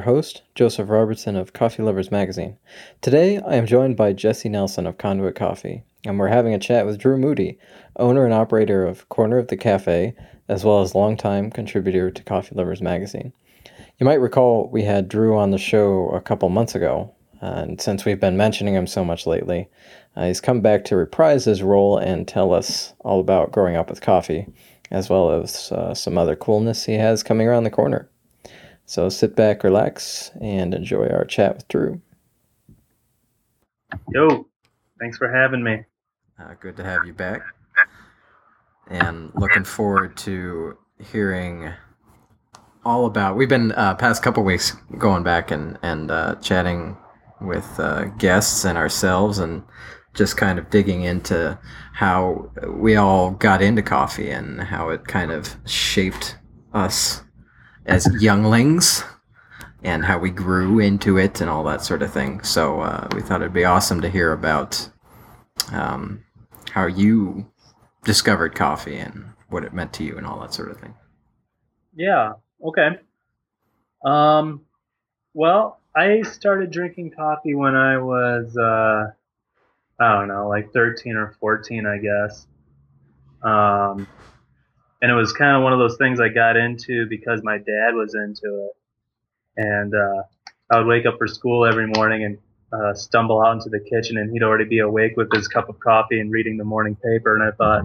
your 0.00 0.14
host, 0.14 0.40
Joseph 0.54 0.88
Robertson 0.88 1.36
of 1.36 1.52
Coffee 1.52 1.82
Lovers 1.82 2.10
Magazine. 2.10 2.56
Today, 3.02 3.36
I 3.36 3.56
am 3.56 3.66
joined 3.66 3.98
by 3.98 4.14
Jesse 4.14 4.48
Nelson 4.48 4.86
of 4.86 4.96
Conduit 4.96 5.34
Coffee, 5.34 5.82
and 6.06 6.18
we're 6.18 6.28
having 6.28 6.54
a 6.54 6.58
chat 6.58 6.86
with 6.86 6.96
Drew 6.96 7.18
Moody, 7.18 7.58
owner 7.96 8.24
and 8.24 8.32
operator 8.32 8.86
of 8.86 9.06
Corner 9.10 9.36
of 9.36 9.48
the 9.48 9.58
Cafe, 9.58 10.14
as 10.48 10.64
well 10.64 10.80
as 10.80 10.94
longtime 10.94 11.50
contributor 11.50 12.10
to 12.10 12.22
Coffee 12.22 12.54
Lovers 12.54 12.80
Magazine. 12.80 13.34
You 13.98 14.06
might 14.06 14.22
recall 14.22 14.70
we 14.72 14.84
had 14.84 15.06
Drew 15.06 15.36
on 15.36 15.50
the 15.50 15.58
show 15.58 16.08
a 16.14 16.22
couple 16.22 16.48
months 16.48 16.74
ago, 16.74 17.14
and 17.42 17.78
since 17.78 18.06
we've 18.06 18.18
been 18.18 18.38
mentioning 18.38 18.72
him 18.72 18.86
so 18.86 19.04
much 19.04 19.26
lately, 19.26 19.68
uh, 20.16 20.28
he's 20.28 20.40
come 20.40 20.62
back 20.62 20.86
to 20.86 20.96
reprise 20.96 21.44
his 21.44 21.62
role 21.62 21.98
and 21.98 22.26
tell 22.26 22.54
us 22.54 22.94
all 23.00 23.20
about 23.20 23.52
growing 23.52 23.76
up 23.76 23.90
with 23.90 24.00
coffee, 24.00 24.46
as 24.90 25.10
well 25.10 25.30
as 25.30 25.70
uh, 25.72 25.92
some 25.92 26.16
other 26.16 26.36
coolness 26.36 26.86
he 26.86 26.94
has 26.94 27.22
coming 27.22 27.46
around 27.46 27.64
the 27.64 27.70
corner. 27.70 28.08
So 28.90 29.08
sit 29.08 29.36
back, 29.36 29.62
relax, 29.62 30.32
and 30.40 30.74
enjoy 30.74 31.06
our 31.06 31.24
chat 31.24 31.54
with 31.54 31.68
Drew. 31.68 32.00
Yo, 34.08 34.48
thanks 34.98 35.16
for 35.16 35.30
having 35.30 35.62
me. 35.62 35.84
Uh, 36.40 36.54
good 36.58 36.76
to 36.76 36.82
have 36.82 37.06
you 37.06 37.12
back. 37.12 37.40
And 38.88 39.30
looking 39.36 39.62
forward 39.62 40.16
to 40.16 40.76
hearing 40.98 41.72
all 42.84 43.06
about. 43.06 43.36
We've 43.36 43.48
been 43.48 43.70
uh, 43.70 43.94
past 43.94 44.24
couple 44.24 44.42
weeks 44.42 44.76
going 44.98 45.22
back 45.22 45.52
and 45.52 45.78
and 45.82 46.10
uh, 46.10 46.34
chatting 46.42 46.96
with 47.40 47.78
uh, 47.78 48.06
guests 48.18 48.64
and 48.64 48.76
ourselves, 48.76 49.38
and 49.38 49.62
just 50.14 50.36
kind 50.36 50.58
of 50.58 50.68
digging 50.68 51.02
into 51.02 51.56
how 51.92 52.50
we 52.66 52.96
all 52.96 53.30
got 53.30 53.62
into 53.62 53.82
coffee 53.82 54.32
and 54.32 54.60
how 54.60 54.88
it 54.88 55.06
kind 55.06 55.30
of 55.30 55.54
shaped 55.64 56.38
us 56.74 57.22
as 57.90 58.08
younglings 58.22 59.02
and 59.82 60.04
how 60.04 60.16
we 60.18 60.30
grew 60.30 60.78
into 60.78 61.18
it 61.18 61.40
and 61.40 61.50
all 61.50 61.64
that 61.64 61.82
sort 61.82 62.02
of 62.02 62.12
thing. 62.12 62.42
So 62.42 62.80
uh, 62.80 63.08
we 63.14 63.20
thought 63.20 63.40
it'd 63.40 63.52
be 63.52 63.64
awesome 63.64 64.00
to 64.02 64.08
hear 64.08 64.32
about 64.32 64.88
um, 65.72 66.24
how 66.70 66.86
you 66.86 67.50
discovered 68.04 68.54
coffee 68.54 68.96
and 68.96 69.26
what 69.48 69.64
it 69.64 69.74
meant 69.74 69.92
to 69.94 70.04
you 70.04 70.16
and 70.16 70.26
all 70.26 70.40
that 70.40 70.54
sort 70.54 70.70
of 70.70 70.78
thing. 70.78 70.94
Yeah. 71.94 72.34
Okay. 72.64 72.90
Um. 74.04 74.62
Well, 75.34 75.80
I 75.94 76.22
started 76.22 76.70
drinking 76.70 77.12
coffee 77.12 77.54
when 77.54 77.76
I 77.76 77.98
was, 77.98 78.56
uh, 78.56 79.12
I 80.02 80.12
don't 80.12 80.28
know, 80.28 80.48
like 80.48 80.72
13 80.72 81.14
or 81.14 81.36
14, 81.38 81.86
I 81.86 81.98
guess. 81.98 82.46
Um, 83.42 84.08
and 85.02 85.10
it 85.10 85.14
was 85.14 85.32
kind 85.32 85.56
of 85.56 85.62
one 85.62 85.72
of 85.72 85.78
those 85.78 85.96
things 85.96 86.20
I 86.20 86.28
got 86.28 86.56
into 86.56 87.06
because 87.08 87.42
my 87.42 87.58
dad 87.58 87.94
was 87.94 88.14
into 88.14 88.66
it. 88.66 88.76
And 89.56 89.94
uh, 89.94 90.22
I 90.70 90.78
would 90.78 90.86
wake 90.86 91.06
up 91.06 91.18
for 91.18 91.26
school 91.26 91.64
every 91.66 91.86
morning 91.86 92.24
and 92.24 92.38
uh, 92.72 92.94
stumble 92.94 93.42
out 93.42 93.52
into 93.52 93.68
the 93.68 93.80
kitchen, 93.80 94.16
and 94.18 94.32
he'd 94.32 94.42
already 94.42 94.64
be 94.64 94.78
awake 94.78 95.16
with 95.16 95.32
his 95.32 95.48
cup 95.48 95.68
of 95.68 95.80
coffee 95.80 96.20
and 96.20 96.30
reading 96.30 96.56
the 96.56 96.64
morning 96.64 96.96
paper. 96.96 97.34
And 97.34 97.42
I 97.42 97.50
thought, 97.50 97.84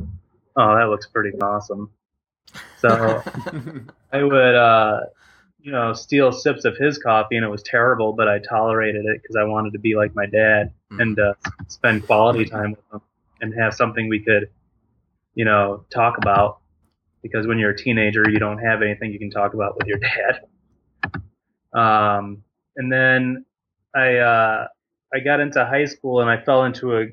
oh, 0.55 0.75
that 0.75 0.89
looks 0.89 1.07
pretty 1.07 1.37
awesome. 1.39 1.89
So 2.77 3.23
I 4.13 4.23
would, 4.23 4.55
uh, 4.55 4.99
you 5.59 5.71
know, 5.71 5.93
steal 5.93 6.31
sips 6.31 6.65
of 6.65 6.77
his 6.77 6.97
coffee, 6.99 7.35
and 7.35 7.43
it 7.45 7.49
was 7.49 7.63
terrible, 7.63 8.13
but 8.13 8.27
I 8.27 8.39
tolerated 8.39 9.05
it 9.05 9.21
because 9.21 9.35
I 9.35 9.43
wanted 9.43 9.73
to 9.73 9.79
be 9.79 9.95
like 9.95 10.15
my 10.15 10.27
dad 10.27 10.71
Mm. 10.91 11.01
and 11.01 11.19
uh, 11.19 11.33
spend 11.67 12.05
quality 12.05 12.45
time 12.45 12.71
with 12.71 12.93
him 12.93 13.01
and 13.41 13.53
have 13.55 13.73
something 13.73 14.07
we 14.07 14.19
could, 14.19 14.49
you 15.33 15.45
know, 15.45 15.83
talk 15.89 16.17
about. 16.17 16.59
Because 17.25 17.47
when 17.47 17.57
you're 17.57 17.71
a 17.71 17.75
teenager, 17.75 18.29
you 18.29 18.37
don't 18.37 18.59
have 18.59 18.83
anything 18.83 19.11
you 19.11 19.17
can 19.17 19.31
talk 19.31 19.55
about 19.55 19.75
with 19.75 19.87
your 19.87 19.97
dad. 20.11 20.41
Um, 21.73 22.43
and 22.75 22.93
then 22.93 23.45
I 23.95 24.17
uh, 24.17 24.67
I 25.11 25.19
got 25.21 25.39
into 25.39 25.65
high 25.65 25.85
school 25.85 26.21
and 26.21 26.29
I 26.29 26.39
fell 26.39 26.65
into 26.65 26.95
a, 26.95 27.05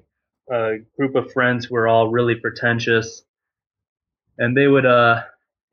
a 0.54 0.80
group 0.98 1.14
of 1.14 1.32
friends 1.32 1.64
who 1.64 1.76
were 1.76 1.88
all 1.88 2.10
really 2.10 2.34
pretentious, 2.34 3.22
and 4.36 4.54
they 4.54 4.68
would 4.68 4.84
uh, 4.84 5.22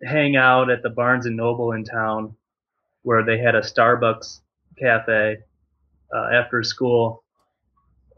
hang 0.02 0.38
out 0.38 0.70
at 0.70 0.84
the 0.84 0.90
Barnes 0.90 1.26
and 1.26 1.36
Noble 1.36 1.74
in 1.74 1.84
town, 1.84 2.38
where 3.02 3.26
they 3.26 3.40
had 3.40 3.56
a 3.56 3.62
Starbucks 3.62 4.40
cafe 4.80 5.40
uh, 6.16 6.28
after 6.32 6.64
school, 6.64 7.26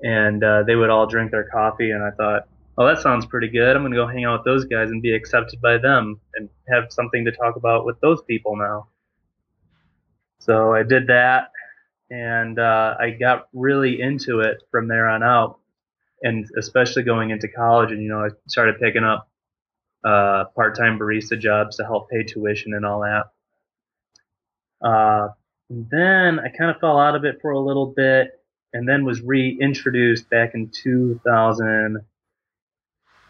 and 0.04 0.44
uh, 0.44 0.62
they 0.68 0.76
would 0.76 0.92
all 0.92 1.08
drink 1.08 1.32
their 1.32 1.50
coffee. 1.50 1.90
And 1.90 2.04
I 2.04 2.12
thought, 2.12 2.48
oh, 2.82 2.88
that 2.88 3.02
sounds 3.02 3.26
pretty 3.26 3.48
good. 3.48 3.76
I'm 3.76 3.84
gonna 3.84 3.96
go 3.96 4.08
hang 4.08 4.26
out 4.26 4.40
with 4.40 4.46
those 4.46 4.66
guys 4.66 4.90
and 4.90 5.02
be 5.02 5.14
accepted 5.14 5.62
by 5.62 5.78
them, 5.78 6.20
and 6.36 6.50
have 6.70 6.92
something 6.92 7.26
to 7.26 7.32
talk 7.32 7.56
about 7.56 7.86
with 7.86 8.00
those 8.02 8.22
people 8.24 8.56
now. 8.56 8.88
So 10.40 10.74
I 10.74 10.84
did 10.84 11.08
that, 11.08 11.52
and 12.10 12.58
uh, 12.58 12.96
I 13.00 13.12
got 13.12 13.48
really 13.54 14.02
into 14.02 14.40
it 14.40 14.64
from 14.72 14.88
there 14.88 15.08
on 15.08 15.22
out, 15.22 15.60
and 16.24 16.48
especially 16.58 17.04
going 17.04 17.30
into 17.30 17.48
college. 17.48 17.92
And 17.92 18.02
you 18.02 18.10
know, 18.10 18.26
I 18.26 18.30
started 18.48 18.80
picking 18.80 19.04
up 19.04 19.30
uh, 20.04 20.46
part-time 20.56 20.98
barista 20.98 21.40
jobs 21.40 21.78
to 21.78 21.84
help 21.84 22.10
pay 22.10 22.24
tuition 22.24 22.74
and 22.74 22.86
all 22.86 23.02
that. 23.02 23.26
Uh, 24.84 25.28
then 25.70 26.40
I 26.40 26.50
kind 26.50 26.72
of 26.72 26.80
fell 26.80 26.98
out 26.98 27.16
of 27.16 27.24
it 27.26 27.38
for 27.42 27.52
a 27.52 27.60
little 27.60 27.94
bit, 27.96 28.32
and 28.74 28.90
then 28.90 29.06
was 29.06 29.22
reintroduced 29.22 30.30
back 30.32 30.56
in 30.56 30.72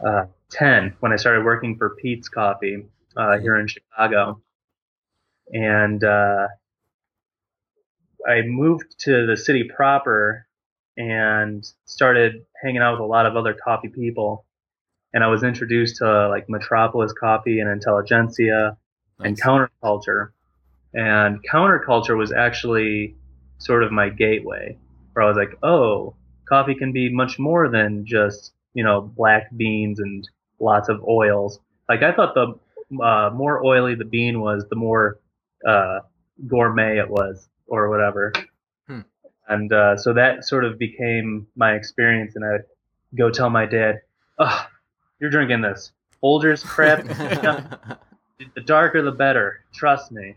2010 0.02 0.96
when 1.00 1.14
I 1.14 1.16
started 1.16 1.46
working 1.46 1.78
for 1.78 1.96
Peet's 2.02 2.30
Coffee 2.30 2.86
uh, 3.16 3.38
here 3.40 3.58
in 3.58 3.68
Chicago, 3.68 4.42
and 5.52 6.04
uh, 6.04 6.48
I 8.28 8.42
moved 8.46 8.96
to 9.02 9.26
the 9.26 9.38
city 9.38 9.64
proper 9.64 10.48
and 10.98 11.66
started 11.86 12.46
hanging 12.62 12.82
out 12.82 12.94
with 12.94 13.02
a 13.02 13.06
lot 13.06 13.26
of 13.26 13.36
other 13.36 13.54
coffee 13.54 13.90
people. 13.90 14.46
And 15.14 15.24
I 15.24 15.28
was 15.28 15.44
introduced 15.44 15.98
to 15.98 16.30
like 16.30 16.50
Metropolis 16.50 17.14
Coffee 17.14 17.60
and 17.60 17.70
Intelligentsia 17.70 18.78
and 19.20 19.40
counterculture. 19.40 20.30
And 20.94 21.40
counterculture 21.50 22.18
was 22.18 22.32
actually 22.32 23.16
sort 23.58 23.84
of 23.84 23.92
my 23.92 24.10
gateway, 24.10 24.78
where 25.14 25.26
I 25.26 25.28
was 25.28 25.38
like, 25.38 25.58
oh, 25.64 26.16
coffee 26.48 26.76
can 26.76 26.92
be 26.92 27.12
much 27.12 27.40
more 27.40 27.70
than 27.70 28.06
just 28.06 28.54
you 28.74 28.84
know 28.84 29.02
black 29.02 29.50
beans 29.56 30.00
and 30.00 30.28
lots 30.60 30.90
of 30.90 31.04
oils. 31.04 31.60
Like 31.90 32.04
I 32.04 32.14
thought 32.14 32.34
the 32.34 33.04
uh, 33.04 33.30
more 33.34 33.66
oily 33.66 33.96
the 33.96 34.06
bean 34.06 34.42
was, 34.42 34.66
the 34.70 34.76
more 34.76 35.20
uh, 35.68 36.00
gourmet 36.48 36.98
it 36.98 37.10
was, 37.10 37.48
or 37.68 37.90
whatever. 37.90 38.34
Hmm. 38.88 39.02
And 39.48 39.72
uh, 39.72 39.98
so 39.98 40.14
that 40.14 40.46
sort 40.46 40.66
of 40.66 40.78
became 40.78 41.48
my 41.56 41.74
experience, 41.74 42.36
and 42.36 42.46
I'd 42.46 42.66
go 43.18 43.30
tell 43.30 43.50
my 43.50 43.66
dad, 43.66 44.02
"Ugh, 44.40 44.68
you're 45.20 45.30
drinking 45.30 45.62
this 45.62 45.92
Folgers 46.24 46.64
crap. 46.64 47.04
the 48.56 48.62
darker 48.62 49.02
the 49.02 49.12
better. 49.12 49.64
Trust 49.74 50.12
me." 50.12 50.36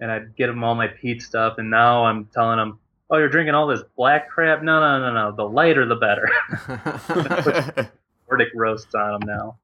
And 0.00 0.12
I'd 0.12 0.36
get 0.36 0.48
him 0.48 0.62
all 0.62 0.76
my 0.76 0.86
Peet 0.86 1.22
stuff, 1.22 1.58
and 1.58 1.70
now 1.70 2.04
I'm 2.04 2.26
telling 2.26 2.60
him, 2.60 2.78
"Oh, 3.10 3.18
you're 3.18 3.28
drinking 3.28 3.54
all 3.54 3.66
this 3.66 3.82
black 3.96 4.28
crap? 4.28 4.62
No, 4.62 4.80
no, 4.80 5.00
no, 5.00 5.12
no. 5.12 5.36
The 5.36 5.44
lighter, 5.44 5.86
the 5.86 5.96
better." 5.96 7.90
Nordic 8.28 8.48
roasts 8.54 8.94
on 8.94 9.20
them 9.20 9.28
now. 9.28 9.58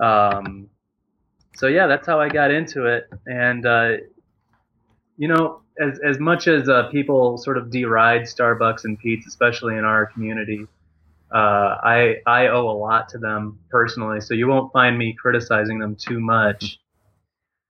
Um, 0.00 0.68
so 1.56 1.66
yeah, 1.66 1.86
that's 1.86 2.06
how 2.06 2.20
I 2.20 2.28
got 2.28 2.50
into 2.50 2.86
it, 2.86 3.08
and 3.26 3.66
uh, 3.66 3.90
you 5.16 5.28
know, 5.28 5.60
as 5.78 5.98
as 6.04 6.18
much 6.18 6.48
as 6.48 6.68
uh, 6.68 6.88
people 6.90 7.36
sort 7.36 7.58
of 7.58 7.70
deride 7.70 8.22
Starbucks 8.22 8.84
and 8.84 8.98
Peet's, 8.98 9.26
especially 9.26 9.76
in 9.76 9.84
our 9.84 10.06
community, 10.06 10.66
uh, 11.32 11.76
I 11.82 12.16
I 12.26 12.48
owe 12.48 12.68
a 12.70 12.72
lot 12.78 13.08
to 13.10 13.18
them 13.18 13.58
personally. 13.70 14.20
So 14.20 14.34
you 14.34 14.48
won't 14.48 14.72
find 14.72 14.96
me 14.96 15.12
criticizing 15.12 15.78
them 15.78 15.96
too 15.96 16.20
much. 16.20 16.78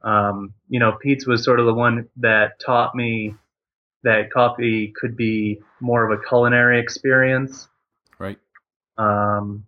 Um, 0.02 0.54
you 0.70 0.80
know, 0.80 0.92
Peet's 0.92 1.26
was 1.26 1.44
sort 1.44 1.60
of 1.60 1.66
the 1.66 1.74
one 1.74 2.08
that 2.16 2.58
taught 2.58 2.94
me 2.94 3.34
that 4.02 4.32
coffee 4.32 4.92
could 4.98 5.16
be 5.16 5.60
more 5.80 6.10
of 6.10 6.18
a 6.18 6.22
culinary 6.22 6.80
experience. 6.80 7.68
right. 8.18 8.38
Um, 8.98 9.64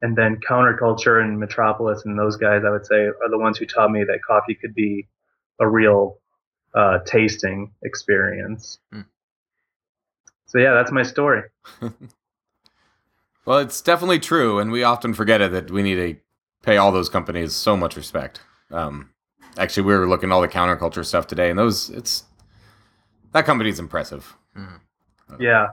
and 0.00 0.16
then 0.16 0.38
counterculture 0.48 1.22
and 1.22 1.40
Metropolis 1.40 2.04
and 2.04 2.18
those 2.18 2.36
guys, 2.36 2.62
I 2.64 2.70
would 2.70 2.86
say, 2.86 3.06
are 3.06 3.30
the 3.30 3.38
ones 3.38 3.58
who 3.58 3.66
taught 3.66 3.90
me 3.90 4.04
that 4.04 4.20
coffee 4.26 4.54
could 4.54 4.74
be 4.74 5.08
a 5.58 5.68
real 5.68 6.18
uh, 6.74 7.00
tasting 7.04 7.72
experience. 7.82 8.78
Hmm. 8.92 9.00
So 10.46 10.58
yeah, 10.58 10.74
that's 10.74 10.92
my 10.92 11.02
story. 11.02 11.42
Well, 13.48 13.60
it's 13.60 13.80
definitely 13.80 14.18
true, 14.18 14.58
and 14.58 14.70
we 14.70 14.82
often 14.82 15.14
forget 15.14 15.40
it 15.40 15.52
that 15.52 15.70
we 15.70 15.82
need 15.82 15.94
to 15.94 16.16
pay 16.62 16.76
all 16.76 16.92
those 16.92 17.08
companies 17.08 17.54
so 17.54 17.78
much 17.78 17.96
respect. 17.96 18.42
Um, 18.70 19.08
actually, 19.56 19.84
we 19.84 19.96
were 19.96 20.06
looking 20.06 20.28
at 20.28 20.34
all 20.34 20.42
the 20.42 20.48
counterculture 20.48 21.02
stuff 21.02 21.26
today, 21.26 21.48
and 21.48 21.58
those 21.58 21.88
it's 21.88 22.24
that 23.32 23.44
company's 23.46 23.78
impressive. 23.78 24.34
Yeah, 25.38 25.68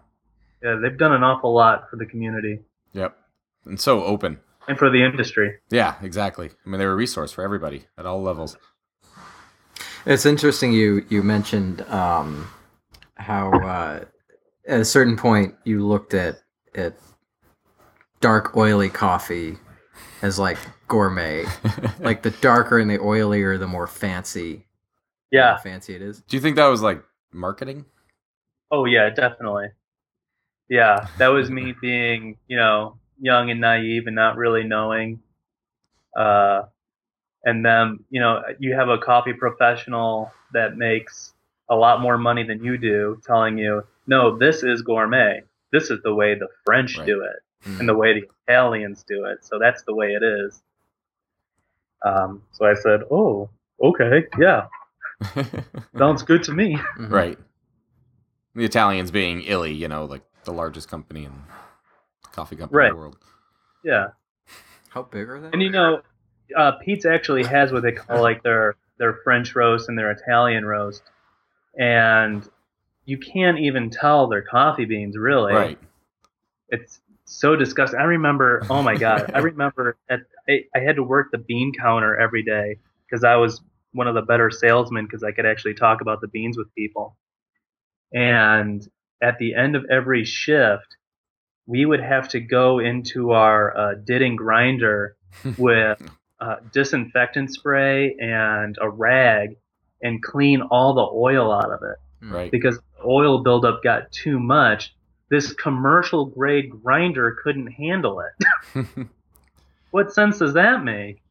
yeah, 0.61 0.75
they've 0.81 0.97
done 0.97 1.13
an 1.13 1.23
awful 1.23 1.53
lot 1.53 1.89
for 1.89 1.95
the 1.95 2.05
community 2.05 2.59
Yep, 2.93 3.17
and 3.65 3.79
so 3.79 4.03
open. 4.03 4.39
and 4.67 4.77
for 4.77 4.89
the 4.89 5.03
industry. 5.03 5.55
Yeah, 5.69 5.95
exactly. 6.01 6.49
I 6.65 6.69
mean, 6.69 6.79
they're 6.79 6.91
a 6.91 6.95
resource 6.95 7.31
for 7.31 7.43
everybody 7.43 7.85
at 7.97 8.05
all 8.05 8.21
levels. 8.21 8.57
It's 10.05 10.25
interesting 10.25 10.71
you 10.73 11.05
you 11.09 11.23
mentioned 11.23 11.81
um, 11.89 12.47
how 13.15 13.51
uh, 13.51 14.05
at 14.67 14.79
a 14.79 14.85
certain 14.85 15.15
point 15.17 15.55
you 15.63 15.85
looked 15.87 16.13
at 16.13 16.35
at 16.75 16.95
dark 18.21 18.55
oily 18.57 18.89
coffee 18.89 19.57
as 20.21 20.37
like 20.37 20.57
gourmet. 20.87 21.45
like 21.99 22.21
the 22.21 22.31
darker 22.41 22.77
and 22.77 22.89
the 22.89 22.97
oilier, 22.99 23.57
the 23.57 23.67
more 23.67 23.87
fancy. 23.87 24.65
Yeah. 25.31 25.57
fancy 25.57 25.95
it 25.95 26.01
is. 26.01 26.21
Do 26.21 26.37
you 26.37 26.41
think 26.41 26.55
that 26.57 26.67
was 26.67 26.81
like 26.81 27.01
marketing? 27.35 27.85
Oh 28.71 28.85
yeah, 28.85 29.09
definitely. 29.09 29.67
Yeah, 30.69 31.07
that 31.19 31.27
was 31.27 31.49
me 31.49 31.73
being, 31.81 32.37
you 32.47 32.57
know, 32.57 32.97
young 33.19 33.49
and 33.51 33.61
naive 33.61 34.07
and 34.07 34.15
not 34.15 34.37
really 34.37 34.63
knowing. 34.63 35.21
Uh, 36.17 36.63
and 37.43 37.65
then, 37.65 37.99
you 38.09 38.19
know, 38.19 38.41
you 38.59 38.73
have 38.75 38.89
a 38.89 38.97
coffee 38.97 39.33
professional 39.33 40.31
that 40.53 40.77
makes 40.77 41.33
a 41.69 41.75
lot 41.75 42.01
more 42.01 42.17
money 42.17 42.43
than 42.43 42.63
you 42.63 42.77
do, 42.77 43.21
telling 43.25 43.57
you, 43.57 43.83
no, 44.07 44.38
this 44.38 44.63
is 44.63 44.81
gourmet. 44.81 45.41
This 45.71 45.89
is 45.91 45.99
the 46.03 46.13
way 46.13 46.35
the 46.35 46.47
French 46.65 46.97
Right. 46.97 47.05
do 47.05 47.21
it, 47.23 47.69
Mm. 47.69 47.79
and 47.79 47.89
the 47.89 47.95
way 47.95 48.13
the 48.19 48.27
Italians 48.47 49.03
do 49.07 49.25
it. 49.25 49.43
So 49.43 49.59
that's 49.59 49.83
the 49.83 49.95
way 49.95 50.13
it 50.13 50.23
is. 50.23 50.61
Um, 52.05 52.43
so 52.51 52.65
I 52.65 52.75
said, 52.75 53.01
oh, 53.11 53.49
okay, 53.81 54.27
yeah, 54.39 54.67
sounds 55.97 56.23
good 56.23 56.44
to 56.44 56.51
me. 56.51 56.77
Mhm. 56.97 57.12
right. 57.12 57.39
The 58.53 58.65
Italians 58.65 59.12
being 59.12 59.41
Illy, 59.41 59.73
you 59.73 59.88
know, 59.88 60.06
like 60.06 60.23
the 60.45 60.53
largest 60.53 60.89
company 60.89 61.25
in 61.25 61.33
coffee 62.31 62.56
company 62.56 62.85
in 62.85 62.91
the 62.91 62.97
world. 62.97 63.17
Yeah. 63.83 64.07
How 64.89 65.03
big 65.03 65.29
are 65.29 65.41
they? 65.41 65.50
And 65.51 65.62
you 65.62 65.69
know, 65.69 66.01
uh, 66.56 66.73
Peet's 66.83 67.06
actually 67.06 67.44
has 67.44 67.71
what 67.71 67.83
they 67.83 67.91
call 67.91 68.21
like 68.21 68.44
their 68.44 68.75
their 68.97 69.19
French 69.23 69.56
roast 69.56 69.89
and 69.89 69.97
their 69.97 70.12
Italian 70.12 70.65
roast, 70.65 71.03
and 71.77 72.47
you 73.06 73.17
can't 73.17 73.59
even 73.59 73.89
tell 73.89 74.27
they're 74.27 74.41
coffee 74.41 74.85
beans 74.85 75.17
really. 75.17 75.53
Right. 75.53 75.79
It's 76.69 77.01
so 77.25 77.56
disgusting. 77.56 78.00
I 78.00 78.03
remember. 78.03 78.65
Oh 78.69 78.81
my 78.81 78.95
god! 78.95 79.31
I 79.33 79.39
remember 79.51 79.97
at 80.09 80.21
I, 80.47 80.62
I 80.73 80.79
had 80.79 80.95
to 80.95 81.03
work 81.03 81.31
the 81.31 81.38
bean 81.39 81.73
counter 81.77 82.15
every 82.15 82.44
day 82.44 82.77
because 83.06 83.23
I 83.23 83.35
was 83.35 83.62
one 83.95 84.07
of 84.07 84.15
the 84.15 84.21
better 84.21 84.51
salesmen 84.51 85.06
because 85.06 85.24
I 85.24 85.31
could 85.31 85.45
actually 85.45 85.74
talk 85.74 86.01
about 86.01 86.21
the 86.21 86.27
beans 86.27 86.57
with 86.57 86.74
people. 86.75 87.18
And 88.13 88.88
at 89.21 89.39
the 89.39 89.56
end 89.56 89.75
of 89.75 89.86
every 89.89 90.25
shift, 90.25 90.95
we 91.65 91.86
would 91.86 92.01
have 92.01 92.27
to 92.30 92.39
go 92.39 92.80
into 92.80 93.31
our 93.31 93.75
uh, 93.75 93.95
Ditting 93.95 94.36
grinder 94.36 95.15
with 95.57 96.00
uh, 96.39 96.57
disinfectant 96.71 97.51
spray 97.53 98.15
and 98.19 98.77
a 98.80 98.89
rag 98.89 99.57
and 100.01 100.21
clean 100.21 100.62
all 100.62 100.94
the 100.94 101.07
oil 101.12 101.51
out 101.51 101.71
of 101.71 101.80
it 101.81 101.98
Right. 102.21 102.51
because 102.51 102.80
oil 103.06 103.44
buildup 103.44 103.83
got 103.83 104.12
too 104.12 104.39
much. 104.39 104.94
This 105.30 105.53
commercial 105.53 106.25
grade 106.25 106.69
grinder 106.69 107.38
couldn't 107.44 107.68
handle 107.71 108.21
it. 108.21 108.86
what 109.91 110.13
sense 110.13 110.38
does 110.39 110.53
that 110.53 110.83
make? 110.83 111.21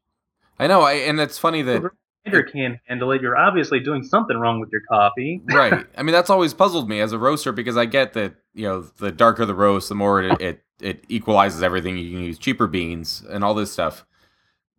I 0.58 0.66
know, 0.66 0.82
I, 0.82 0.94
and 0.94 1.20
it's 1.20 1.38
funny 1.38 1.62
that 1.62 1.82
The 1.82 1.90
grinder 2.24 2.42
can't 2.50 2.78
handle 2.86 3.12
it. 3.12 3.22
You're 3.22 3.36
obviously 3.36 3.80
doing 3.80 4.02
something 4.02 4.36
wrong 4.36 4.60
with 4.60 4.70
your 4.72 4.80
coffee. 4.88 5.42
right. 5.52 5.86
I 5.96 6.02
mean, 6.02 6.12
that's 6.12 6.30
always 6.30 6.54
puzzled 6.54 6.88
me 6.88 7.00
as 7.00 7.12
a 7.12 7.18
roaster 7.18 7.52
because 7.52 7.76
I 7.76 7.84
get 7.86 8.12
that 8.14 8.34
you 8.54 8.66
know 8.66 8.80
the 8.98 9.12
darker 9.12 9.44
the 9.44 9.54
roast, 9.54 9.88
the 9.88 9.94
more 9.94 10.22
it 10.22 10.40
it, 10.40 10.62
it 10.80 11.04
equalizes 11.08 11.62
everything. 11.62 11.96
You 11.98 12.10
can 12.10 12.20
use 12.24 12.38
cheaper 12.38 12.66
beans 12.66 13.22
and 13.28 13.44
all 13.44 13.54
this 13.54 13.72
stuff, 13.72 14.04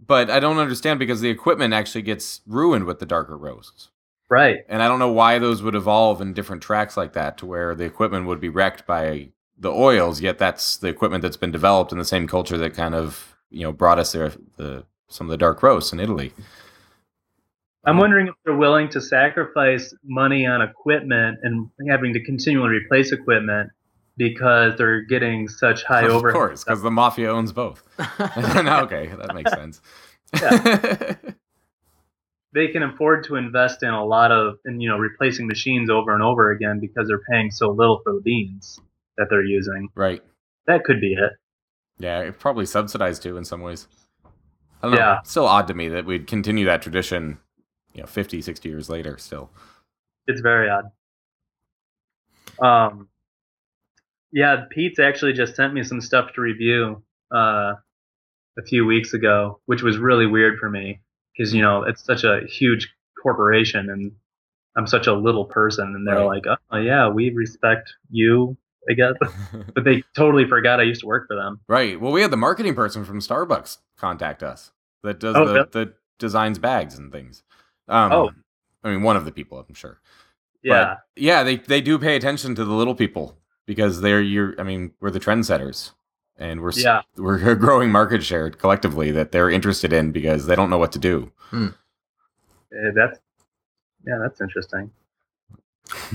but 0.06 0.30
I 0.30 0.39
don't 0.39 0.57
understand 0.57 1.00
because 1.00 1.21
the 1.21 1.30
equipment 1.30 1.74
actually 1.74 2.01
gets 2.03 2.42
ruined 2.47 2.86
with 2.86 3.00
the 3.00 3.06
darker 3.06 3.38
roasts, 3.38 3.89
Right. 4.30 4.59
and 4.68 4.81
I 4.81 4.88
don't 4.88 5.00
know 5.00 5.12
why 5.12 5.39
those 5.39 5.62
would 5.62 5.75
evolve 5.75 6.21
in 6.21 6.33
different 6.33 6.63
tracks 6.63 6.97
like 6.97 7.13
that 7.13 7.38
to 7.39 7.45
where 7.45 7.75
the 7.75 7.86
equipment 7.86 8.25
would 8.27 8.39
be 8.42 8.50
wrecked 8.50 8.86
by 8.86 9.30
the 9.57 9.71
oils. 9.71 10.19
Yet 10.21 10.38
that's 10.38 10.77
the 10.77 10.88
equipment 10.88 11.21
that's 11.21 11.38
been 11.38 11.51
developed 11.51 11.92
in 11.92 11.97
the 11.97 12.06
same 12.06 12.27
culture 12.27 12.57
that 12.57 12.74
kind 12.74 12.95
of 12.95 13.36
you 13.50 13.63
know 13.63 13.71
brought 13.71 14.00
us 14.00 14.12
there 14.12 14.31
the 14.57 14.86
some 15.07 15.27
of 15.27 15.31
the 15.31 15.38
dark 15.38 15.62
roasts 15.63 15.94
in 15.94 16.00
Italy. 16.00 16.33
I'm 17.86 17.98
wondering 17.98 18.28
if 18.28 18.34
they're 18.44 18.56
willing 18.56 18.90
to 18.90 19.02
sacrifice 19.02 19.94
money 20.04 20.46
on 20.46 20.62
equipment 20.62 21.40
and 21.44 21.70
having 21.90 22.14
to 22.14 22.24
continually 22.24 22.70
replace 22.70 23.12
equipment 23.12 23.70
because 24.18 24.78
they're 24.78 25.02
getting 25.02 25.48
such 25.48 25.84
high 25.84 26.04
over. 26.04 26.08
of 26.08 26.16
overhead. 26.16 26.34
course, 26.34 26.64
because 26.64 26.82
the 26.82 26.92
mafia 26.92 27.32
owns 27.32 27.52
both. 27.52 27.84
no, 28.00 28.82
okay, 28.84 29.08
that 29.08 29.36
makes 29.36 29.52
sense. 29.52 29.82
they 32.54 32.68
can 32.70 32.84
afford 32.84 33.26
to 33.26 33.36
invest 33.36 33.84
in 33.84 33.90
a 33.90 34.04
lot 34.04 34.31
of 34.31 34.56
and 34.66 34.81
you 34.81 34.90
know 34.90 34.98
replacing 34.98 35.46
machines 35.46 35.90
over 35.90 36.14
and 36.14 36.24
over 36.24 36.52
again 36.52 36.80
because 36.80 37.08
they're 37.08 37.22
paying 37.30 37.52
so 37.52 37.70
little 37.70 38.02
for 38.04 38.14
the 38.14 38.22
beans 38.22 38.80
that 39.18 39.28
they're 39.30 39.46
using. 39.46 39.90
right. 39.96 40.24
That 40.68 40.84
could 40.84 41.00
be 41.00 41.14
it. 41.14 41.34
Yeah, 42.00 42.22
it 42.22 42.40
probably 42.40 42.66
subsidized 42.66 43.22
too 43.22 43.38
in 43.38 43.46
some 43.46 43.62
ways. 43.62 43.88
I 44.81 44.88
don't 44.88 44.92
know. 44.92 44.98
Yeah. 44.98 45.20
It's 45.20 45.30
still 45.30 45.46
odd 45.46 45.68
to 45.68 45.74
me 45.74 45.90
that 45.90 46.06
we'd 46.06 46.26
continue 46.28 46.66
that 46.66 46.81
tradition, 46.81 47.38
you 47.95 48.01
know, 48.01 48.07
50, 48.07 48.42
60 48.42 48.69
years 48.69 48.89
later 48.89 49.18
still. 49.18 49.50
It's 50.27 50.42
very 50.42 50.69
odd. 50.69 50.92
Um, 52.62 53.09
yeah, 54.31 54.65
Peet's 54.69 55.00
actually 55.00 55.33
just 55.33 55.56
sent 55.56 55.74
me 55.74 55.83
some 55.83 56.01
stuff 56.01 56.33
to 56.36 56.42
review 56.42 57.03
uh, 57.33 57.74
a 58.57 58.63
few 58.68 58.86
weeks 58.86 59.13
ago, 59.13 59.59
which 59.65 59.81
was 59.81 59.97
really 59.97 60.25
weird 60.27 60.59
for 60.59 60.69
me 60.69 61.00
because 61.38 61.53
you 61.53 61.62
know 61.62 61.83
it's 61.83 62.03
such 62.03 62.24
a 62.24 62.42
huge 62.47 62.94
corporation 63.21 63.89
and 63.89 64.12
I'm 64.77 64.88
such 64.88 65.07
a 65.07 65.13
little 65.13 65.45
person, 65.45 65.86
and 65.95 66.06
they're 66.06 66.19
Right. 66.19 66.44
like, 66.45 66.59
"Oh 66.71 66.77
yeah, 66.77 67.07
we 67.07 67.30
respect 67.30 67.94
you, 68.09 68.57
I 68.89 68.94
guess," 68.94 69.13
but 69.74 69.86
they 69.86 70.03
totally 70.18 70.45
forgot 70.47 70.80
I 70.81 70.83
used 70.83 71.01
to 71.01 71.07
work 71.07 71.27
for 71.27 71.36
them. 71.36 71.62
right. 71.69 72.00
Well, 72.00 72.12
we 72.12 72.21
had 72.21 72.31
the 72.31 72.38
marketing 72.38 72.75
person 72.75 73.06
from 73.06 73.19
Starbucks 73.21 73.77
contact 73.97 74.44
us 74.44 74.71
that 75.03 75.19
does 75.19 75.36
Oh, 75.38 75.45
the, 75.45 75.53
really? 75.53 75.68
the 75.71 75.94
designs 76.19 76.59
bags 76.59 76.97
and 76.97 77.09
things. 77.12 77.44
Um, 77.88 78.12
Oh. 78.12 78.32
I 78.84 78.92
mean, 78.92 79.02
one 79.04 79.18
of 79.18 79.26
the 79.26 79.32
people, 79.32 79.58
I'm 79.68 79.74
sure. 79.74 80.00
Yeah, 80.62 80.96
But 81.16 81.22
yeah, 81.22 81.44
they, 81.44 81.58
they 81.58 81.82
do 81.82 81.98
pay 82.00 82.16
attention 82.16 82.56
to 82.56 82.66
the 82.66 82.74
little 82.74 82.95
people 82.95 83.38
because 83.66 84.02
they're 84.02 84.21
your, 84.21 84.54
I 84.59 84.64
mean, 84.64 84.92
we're 85.00 85.12
the 85.12 85.19
trendsetters. 85.19 85.92
And 86.38 86.62
we're 86.62 86.71
Yeah. 86.74 87.02
we're 87.16 87.52
a 87.52 87.56
growing 87.56 87.92
market 87.92 88.21
share 88.21 88.50
collectively 88.50 89.09
that 89.12 89.31
they're 89.31 89.50
interested 89.50 89.94
in 89.94 90.12
because 90.12 90.48
they 90.48 90.56
don't 90.56 90.69
know 90.69 90.78
what 90.78 90.92
to 90.92 91.00
do. 91.00 91.31
Eh, 91.54 91.69
that's 92.94 93.19
yeah, 94.06 94.18
that's 94.21 94.42
interesting. 94.42 94.92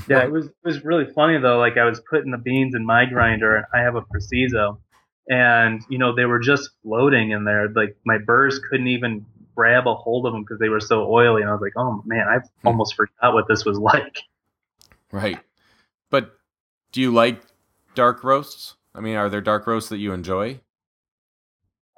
Yeah, 0.08 0.24
it 0.24 0.30
was 0.30 0.46
it 0.46 0.54
was 0.64 0.84
really 0.84 1.06
funny 1.14 1.38
though. 1.38 1.58
Like 1.58 1.78
I 1.78 1.84
was 1.84 2.00
putting 2.10 2.32
the 2.32 2.38
beans 2.38 2.74
in 2.74 2.84
my 2.84 3.06
grinder, 3.06 3.56
and 3.56 3.66
I 3.72 3.78
have 3.80 3.94
a 3.94 4.02
Preciso, 4.02 4.78
and 5.28 5.80
you 5.88 5.96
know 5.96 6.14
they 6.14 6.26
were 6.26 6.38
just 6.40 6.68
floating 6.82 7.30
in 7.30 7.44
there. 7.44 7.68
Like 7.70 7.96
my 8.04 8.18
burrs 8.18 8.58
couldn't 8.68 8.88
even 8.88 9.24
grab 9.56 9.86
a 9.86 9.94
hold 9.94 10.26
of 10.26 10.32
them 10.32 10.42
because 10.42 10.58
they 10.58 10.68
were 10.68 10.80
so 10.80 11.10
oily. 11.10 11.42
And 11.42 11.50
I 11.50 11.52
was 11.52 11.62
like, 11.62 11.74
oh 11.76 12.02
man, 12.04 12.26
I 12.28 12.38
almost 12.66 12.94
forgot 12.94 13.34
what 13.34 13.48
this 13.48 13.64
was 13.64 13.78
like. 13.78 14.18
Right. 15.12 15.38
But 16.10 16.32
do 16.92 17.00
you 17.00 17.12
like 17.12 17.40
dark 17.94 18.24
roasts? 18.24 18.74
I 18.94 19.00
mean, 19.00 19.16
are 19.16 19.28
there 19.28 19.40
dark 19.40 19.66
roasts 19.66 19.88
that 19.90 19.98
you 19.98 20.12
enjoy? 20.12 20.60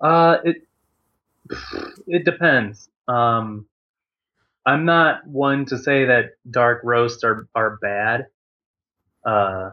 Uh, 0.01 0.39
it 0.45 0.57
it 2.07 2.25
depends. 2.25 2.89
Um, 3.09 3.67
I'm 4.67 4.85
not 4.85 5.27
one 5.27 5.65
to 5.67 5.79
say 5.79 6.07
that 6.07 6.33
dark 6.51 6.81
roasts 6.85 7.25
are 7.25 7.49
are 7.55 7.79
bad. 7.81 8.27
Uh, 9.25 9.71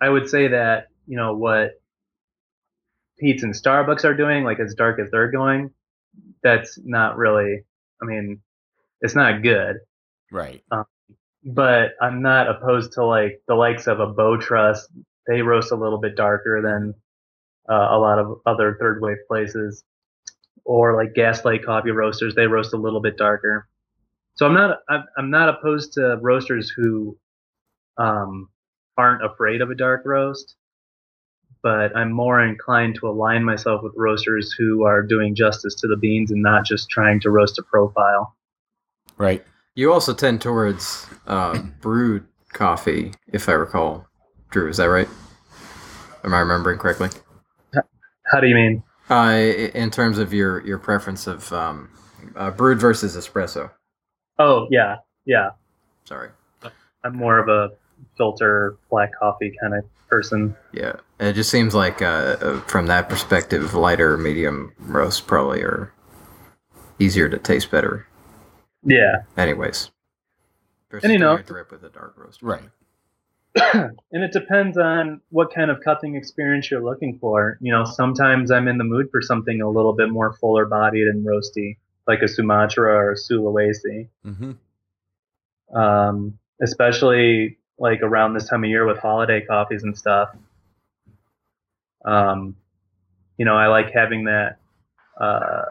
I 0.00 0.08
would 0.08 0.28
say 0.28 0.48
that 0.48 0.88
you 1.06 1.16
know 1.16 1.34
what 1.34 1.80
Peet's 3.18 3.42
and 3.42 3.54
Starbucks 3.54 4.04
are 4.04 4.14
doing, 4.14 4.44
like 4.44 4.60
as 4.60 4.74
dark 4.74 5.00
as 5.00 5.10
they're 5.10 5.30
going, 5.30 5.70
that's 6.42 6.78
not 6.82 7.16
really. 7.16 7.64
I 8.02 8.06
mean, 8.06 8.40
it's 9.00 9.14
not 9.14 9.42
good. 9.42 9.76
Right. 10.30 10.62
But 11.44 11.92
I'm 12.00 12.22
not 12.22 12.48
opposed 12.48 12.92
to 12.92 13.04
like 13.04 13.40
the 13.48 13.54
likes 13.54 13.86
of 13.86 14.00
a 14.00 14.06
Bow 14.06 14.36
Truss. 14.36 14.88
They 15.26 15.42
roast 15.42 15.72
a 15.72 15.76
little 15.76 15.98
bit 15.98 16.16
darker 16.16 16.60
than 16.62 16.94
uh, 17.68 17.88
a 17.90 17.98
lot 17.98 18.18
of 18.18 18.40
other 18.46 18.76
third 18.80 19.00
wave 19.00 19.18
places, 19.28 19.84
or 20.64 20.96
like 20.96 21.14
Gaslight 21.14 21.64
Coffee 21.64 21.90
Roasters. 21.90 22.34
They 22.34 22.46
roast 22.46 22.74
a 22.74 22.78
little 22.78 23.00
bit 23.00 23.16
darker. 23.16 23.68
So 24.34 24.46
I'm 24.46 24.54
not 24.54 24.78
I'm, 24.88 25.04
I'm 25.16 25.30
not 25.30 25.48
opposed 25.48 25.94
to 25.94 26.18
roasters 26.20 26.70
who 26.70 27.18
um, 27.98 28.48
aren't 28.96 29.24
afraid 29.24 29.60
of 29.60 29.70
a 29.70 29.74
dark 29.74 30.02
roast, 30.04 30.56
but 31.62 31.96
I'm 31.96 32.12
more 32.12 32.40
inclined 32.40 32.96
to 32.96 33.08
align 33.08 33.44
myself 33.44 33.82
with 33.82 33.92
roasters 33.96 34.52
who 34.52 34.84
are 34.84 35.02
doing 35.02 35.34
justice 35.34 35.74
to 35.76 35.86
the 35.88 35.96
beans 35.96 36.30
and 36.30 36.42
not 36.42 36.64
just 36.64 36.88
trying 36.90 37.20
to 37.20 37.30
roast 37.30 37.58
a 37.58 37.62
profile. 37.62 38.34
Right. 39.16 39.44
You 39.74 39.92
also 39.92 40.14
tend 40.14 40.40
towards 40.40 41.06
uh, 41.26 41.58
brewed 41.80 42.24
coffee, 42.52 43.12
if 43.28 43.48
I 43.48 43.52
recall. 43.52 44.06
Drew, 44.50 44.68
is 44.68 44.78
that 44.78 44.86
right? 44.86 45.08
Am 46.24 46.32
I 46.34 46.40
remembering 46.40 46.78
correctly? 46.78 47.08
How 48.26 48.40
do 48.40 48.46
you 48.46 48.54
mean? 48.54 48.82
Uh, 49.10 49.14
i- 49.14 49.70
in 49.74 49.90
terms 49.90 50.18
of 50.18 50.32
your, 50.32 50.64
your 50.66 50.78
preference 50.78 51.26
of 51.26 51.50
um, 51.52 51.88
uh, 52.36 52.50
brewed 52.50 52.78
versus 52.78 53.16
espresso. 53.16 53.70
Oh 54.38 54.68
yeah, 54.70 54.96
Yeah, 55.26 55.50
Sorry. 56.04 56.30
I'm 57.04 57.16
more 57.16 57.38
of 57.38 57.48
a 57.48 57.70
filter 58.16 58.76
black 58.90 59.10
coffee 59.18 59.52
kind 59.60 59.74
of 59.74 59.84
person. 60.08 60.54
Yeah, 60.72 60.96
it 61.20 61.32
just 61.34 61.50
seems 61.50 61.74
like 61.74 62.00
uh, 62.02 62.36
uh, 62.40 62.60
from 62.62 62.86
that 62.86 63.08
perspective, 63.08 63.74
lighter 63.74 64.16
medium 64.16 64.72
roasts 64.78 65.20
probably 65.20 65.60
are 65.62 65.92
easier 66.98 67.28
to 67.28 67.38
taste 67.38 67.70
better. 67.70 68.06
Yeah, 68.84 69.22
Anyways, 69.36 69.90
versus 70.90 71.04
And 71.04 71.12
you 71.12 71.18
know- 71.18 71.36
doing 71.36 71.46
drip 71.46 71.70
with 71.72 71.82
a 71.84 71.88
dark 71.90 72.14
roast. 72.16 72.42
Right. 72.42 72.62
and 73.74 73.92
it 74.12 74.30
depends 74.32 74.78
on 74.78 75.20
what 75.30 75.52
kind 75.52 75.70
of 75.70 75.80
cupping 75.84 76.14
experience 76.14 76.70
you're 76.70 76.82
looking 76.84 77.18
for. 77.18 77.58
You 77.60 77.72
know, 77.72 77.84
sometimes 77.84 78.50
I'm 78.52 78.68
in 78.68 78.78
the 78.78 78.84
mood 78.84 79.10
for 79.10 79.20
something 79.20 79.60
a 79.60 79.68
little 79.68 79.94
bit 79.94 80.10
more 80.10 80.32
fuller 80.34 80.64
bodied 80.66 81.08
and 81.08 81.26
roasty, 81.26 81.76
like 82.06 82.22
a 82.22 82.28
Sumatra 82.28 82.94
or 82.94 83.12
a 83.12 83.16
Sulawesi. 83.16 84.08
hmm 84.24 84.52
Um, 85.74 86.38
especially 86.62 87.58
like 87.78 88.00
around 88.02 88.34
this 88.34 88.48
time 88.48 88.64
of 88.64 88.70
year 88.70 88.86
with 88.86 88.98
holiday 88.98 89.40
coffees 89.44 89.82
and 89.82 89.96
stuff. 89.96 90.30
Um, 92.08 92.56
you 93.36 93.44
know, 93.44 93.54
I 93.56 93.68
like 93.68 93.92
having 93.92 94.24
that 94.24 94.58
uh, 95.20 95.64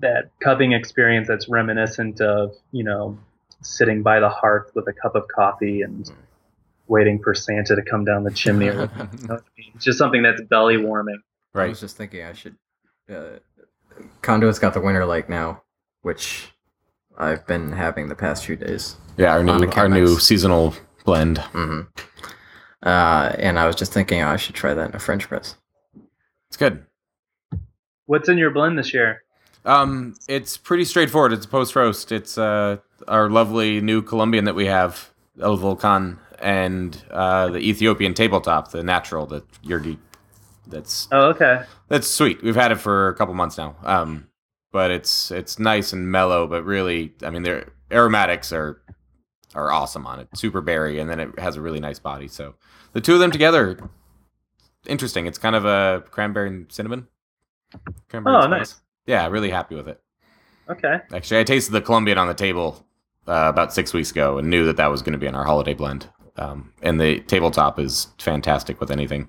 that 0.00 0.30
cupping 0.42 0.72
experience 0.72 1.28
that's 1.28 1.48
reminiscent 1.48 2.20
of 2.20 2.54
you 2.72 2.84
know 2.84 3.18
sitting 3.62 4.02
by 4.02 4.20
the 4.20 4.28
hearth 4.28 4.72
with 4.74 4.88
a 4.88 4.92
cup 4.92 5.14
of 5.14 5.24
coffee 5.28 5.82
and 5.82 6.10
waiting 6.88 7.22
for 7.22 7.32
Santa 7.32 7.76
to 7.76 7.82
come 7.82 8.04
down 8.04 8.24
the 8.24 8.30
chimney. 8.30 8.68
or 8.68 8.90
it's 9.56 9.84
just 9.84 9.98
something 9.98 10.22
that's 10.22 10.42
belly 10.42 10.76
warming. 10.76 11.22
Right. 11.54 11.66
I 11.66 11.68
was 11.68 11.80
just 11.80 11.96
thinking 11.96 12.24
I 12.24 12.32
should. 12.32 12.56
Uh, 13.08 13.38
Conduit's 14.20 14.58
got 14.58 14.74
the 14.74 14.80
Winter 14.80 15.06
Lake 15.06 15.28
now, 15.28 15.62
which 16.02 16.48
I've 17.16 17.46
been 17.46 17.72
having 17.72 18.08
the 18.08 18.14
past 18.14 18.44
few 18.44 18.56
days. 18.56 18.96
Yeah, 19.16 19.32
our 19.32 19.44
new 19.44 19.68
our 19.76 19.88
new 19.88 20.18
seasonal 20.18 20.74
blend. 21.04 21.38
hmm 21.38 21.82
Uh, 22.82 23.34
and 23.38 23.58
I 23.58 23.66
was 23.66 23.76
just 23.76 23.92
thinking 23.92 24.22
I 24.22 24.36
should 24.36 24.54
try 24.54 24.74
that 24.74 24.90
in 24.90 24.96
a 24.96 24.98
French 24.98 25.28
press. 25.28 25.56
It's 26.48 26.56
good. 26.56 26.84
What's 28.06 28.28
in 28.28 28.38
your 28.38 28.50
blend 28.50 28.78
this 28.78 28.92
year? 28.92 29.22
Um, 29.64 30.14
it's 30.28 30.56
pretty 30.56 30.84
straightforward. 30.84 31.32
It's 31.32 31.46
a 31.46 31.48
post 31.48 31.76
roast. 31.76 32.10
It's 32.12 32.36
uh 32.36 32.78
our 33.08 33.28
lovely 33.30 33.80
new 33.80 34.02
Colombian 34.02 34.44
that 34.44 34.54
we 34.54 34.66
have, 34.66 35.10
El 35.40 35.56
Volcan, 35.56 36.18
and 36.40 37.00
uh, 37.10 37.48
the 37.48 37.58
Ethiopian 37.58 38.14
tabletop, 38.14 38.70
the 38.72 38.82
natural, 38.82 39.26
the 39.26 39.42
Yurgi. 39.64 39.98
That's 40.66 41.08
Oh, 41.12 41.28
okay. 41.30 41.62
that's 41.88 42.08
sweet. 42.08 42.42
We've 42.42 42.54
had 42.56 42.72
it 42.72 42.76
for 42.76 43.08
a 43.08 43.14
couple 43.14 43.34
months 43.34 43.56
now. 43.58 43.76
Um, 43.84 44.28
but 44.72 44.90
it's 44.90 45.30
it's 45.30 45.58
nice 45.58 45.92
and 45.92 46.10
mellow. 46.10 46.46
But 46.48 46.64
really, 46.64 47.12
I 47.22 47.30
mean, 47.30 47.42
their 47.42 47.72
aromatics 47.90 48.52
are 48.52 48.80
are 49.54 49.70
awesome 49.72 50.06
on 50.06 50.20
it. 50.20 50.28
Super 50.34 50.60
berry, 50.60 50.98
and 51.00 51.08
then 51.10 51.20
it 51.20 51.38
has 51.38 51.56
a 51.56 51.60
really 51.60 51.80
nice 51.80 51.98
body. 51.98 52.28
So 52.28 52.54
the 52.92 53.00
two 53.00 53.14
of 53.14 53.20
them 53.20 53.30
together, 53.30 53.78
interesting. 54.86 55.26
It's 55.26 55.38
kind 55.38 55.54
of 55.56 55.64
a 55.64 56.02
cranberry 56.10 56.48
and 56.48 56.70
cinnamon. 56.72 57.06
Cranberry 58.08 58.36
Oh, 58.36 58.40
and 58.40 58.50
spice. 58.52 58.58
nice. 58.58 58.80
Yeah, 59.06 59.26
really 59.28 59.50
happy 59.50 59.74
with 59.74 59.88
it. 59.88 60.00
Okay. 60.68 61.00
Actually, 61.12 61.40
I 61.40 61.44
tasted 61.44 61.72
the 61.72 61.80
Colombian 61.80 62.18
on 62.18 62.28
the 62.28 62.34
table 62.34 62.86
uh, 63.26 63.46
about 63.48 63.72
six 63.74 63.92
weeks 63.92 64.10
ago 64.10 64.38
and 64.38 64.48
knew 64.48 64.64
that 64.66 64.76
that 64.76 64.86
was 64.90 65.02
going 65.02 65.12
to 65.12 65.18
be 65.18 65.26
in 65.26 65.34
our 65.34 65.44
holiday 65.44 65.74
blend. 65.74 66.08
Um, 66.36 66.72
and 66.82 67.00
the 67.00 67.20
tabletop 67.20 67.78
is 67.78 68.08
fantastic 68.18 68.80
with 68.80 68.90
anything. 68.90 69.28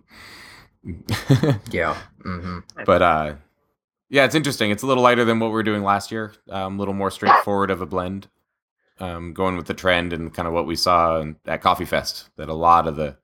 Yeah. 1.72 1.96
hmm 2.22 2.60
but 2.86 3.02
uh, 3.02 3.36
yeah, 4.10 4.26
it's 4.26 4.36
interesting. 4.36 4.70
It's 4.72 4.84
a 4.84 4.86
little 4.88 5.02
lighter 5.04 5.26
than 5.26 5.40
what 5.40 5.48
we 5.48 5.54
were 5.54 5.64
doing 5.64 5.82
last 5.84 6.12
year. 6.12 6.34
Um, 6.50 6.76
a 6.76 6.80
little 6.80 6.94
more 6.94 7.10
straightforward 7.10 7.72
of 7.72 7.82
a 7.82 7.86
blend. 7.86 8.28
Um, 9.00 9.34
going 9.34 9.58
with 9.58 9.66
the 9.66 9.74
trend 9.74 10.14
and 10.14 10.34
kind 10.34 10.48
of 10.48 10.54
what 10.54 10.68
we 10.68 10.76
saw 10.76 11.20
in- 11.20 11.38
at 11.46 11.62
Coffee 11.62 11.84
Fest. 11.86 12.30
That 12.38 12.48
a 12.48 12.54
lot 12.54 12.88
of 12.88 12.96
the 12.96 13.18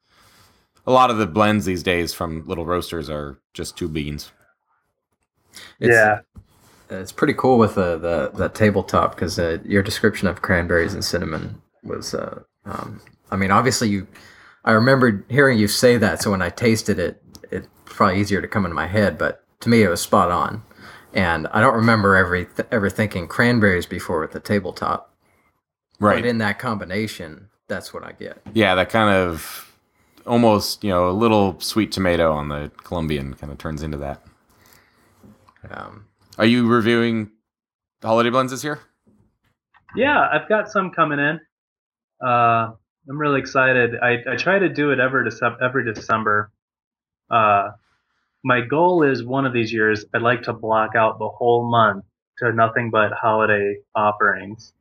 a 0.88 0.92
lot 0.92 1.12
of 1.12 1.18
the 1.18 1.28
blends 1.28 1.66
these 1.66 1.84
days 1.84 2.14
from 2.14 2.48
little 2.48 2.66
roasters 2.66 3.10
are 3.10 3.40
just 3.54 3.78
two 3.78 3.88
beans. 3.88 4.32
It's, 5.80 5.94
yeah. 5.94 6.22
It's 6.90 7.12
pretty 7.12 7.36
cool 7.36 7.60
with 7.60 7.76
the 7.76 7.98
the, 7.98 8.32
the 8.34 8.50
tabletop 8.50 9.14
because 9.16 9.38
uh, 9.38 9.60
your 9.64 9.84
description 9.84 10.28
of 10.28 10.42
cranberries 10.42 10.94
and 10.96 11.06
cinnamon 11.06 11.62
was. 11.84 12.16
Uh, 12.16 12.42
um, 12.66 13.00
I 13.30 13.36
mean, 13.36 13.52
obviously 13.52 13.90
you. 13.90 14.08
I 14.66 14.72
remembered 14.72 15.24
hearing 15.30 15.60
you 15.60 15.68
say 15.68 15.98
that, 15.98 16.22
so 16.22 16.32
when 16.32 16.42
I 16.42 16.50
tasted 16.50 17.00
it, 17.00 17.22
it's 17.52 17.68
probably 17.86 18.20
easier 18.20 18.42
to 18.42 18.48
come 18.48 18.66
into 18.66 18.76
my 18.76 18.88
head. 18.88 19.18
But 19.18 19.44
to 19.62 19.70
me, 19.70 19.84
it 19.84 19.90
was 19.90 20.02
spot 20.02 20.32
on, 20.32 20.64
and 21.14 21.48
I 21.48 21.62
don't 21.62 21.76
remember 21.76 22.16
every 22.16 22.48
ever 22.72 22.90
thinking 22.90 23.28
cranberries 23.28 23.86
before 23.86 24.20
with 24.20 24.32
the 24.32 24.40
tabletop. 24.40 25.09
Right. 26.00 26.22
But 26.24 26.26
in 26.26 26.38
that 26.40 26.60
combination, 26.60 27.50
that's 27.68 27.94
what 27.94 28.04
I 28.04 28.14
get. 28.14 28.42
yeah, 28.54 28.76
that 28.76 28.90
kind 28.90 29.14
of 29.16 29.66
almost 30.26 30.84
you 30.84 30.90
know 30.90 31.10
a 31.10 31.12
little 31.12 31.60
sweet 31.60 31.92
tomato 31.92 32.32
on 32.32 32.50
the 32.50 32.72
Colombian 32.84 33.34
kind 33.34 33.52
of 33.52 33.58
turns 33.58 33.84
into 33.84 33.98
that. 33.98 34.24
Um, 35.70 36.06
Are 36.38 36.46
you 36.46 36.68
reviewing 36.68 37.32
holiday 38.02 38.30
blends 38.30 38.52
this 38.52 38.64
year? 38.64 38.80
Yeah, 39.96 40.28
I've 40.32 40.48
got 40.48 40.70
some 40.70 40.92
coming 40.92 41.20
in. 41.20 41.40
Uh, 42.26 42.72
I'm 43.10 43.18
really 43.18 43.40
excited. 43.40 43.96
I, 44.02 44.18
I 44.32 44.36
try 44.36 44.60
to 44.60 44.70
do 44.70 44.92
it 44.92 45.00
every 45.00 45.26
December. 45.26 45.58
Every 45.64 45.94
December. 45.94 46.52
Uh, 47.30 47.72
my 48.44 48.62
goal 48.62 49.04
is 49.04 49.24
one 49.24 49.46
of 49.46 49.54
these 49.54 49.74
years 49.74 50.06
I'd 50.14 50.22
like 50.22 50.44
to 50.44 50.54
block 50.54 50.96
out 50.96 51.20
the 51.20 51.28
whole 51.28 51.70
month 51.70 52.06
to 52.38 52.54
nothing 52.54 52.90
but 52.90 53.12
holiday 53.12 53.76
offerings. 53.96 54.74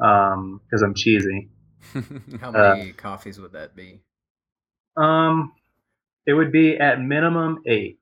Um, 0.00 0.60
because 0.64 0.82
I'm 0.82 0.94
cheesy. 0.94 1.48
how 2.40 2.48
Uh, 2.50 2.74
many 2.76 2.92
coffees 2.92 3.38
would 3.40 3.52
that 3.52 3.76
be? 3.76 4.00
Um, 4.96 5.52
it 6.26 6.32
would 6.34 6.52
be 6.52 6.76
at 6.76 7.00
minimum 7.00 7.58
eight. 7.66 7.98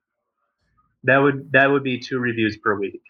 That 1.03 1.17
would 1.17 1.51
that 1.51 1.67
would 1.69 1.83
be 1.83 1.99
two 1.99 2.19
reviews 2.19 2.57
per 2.57 2.79
week. 2.79 3.01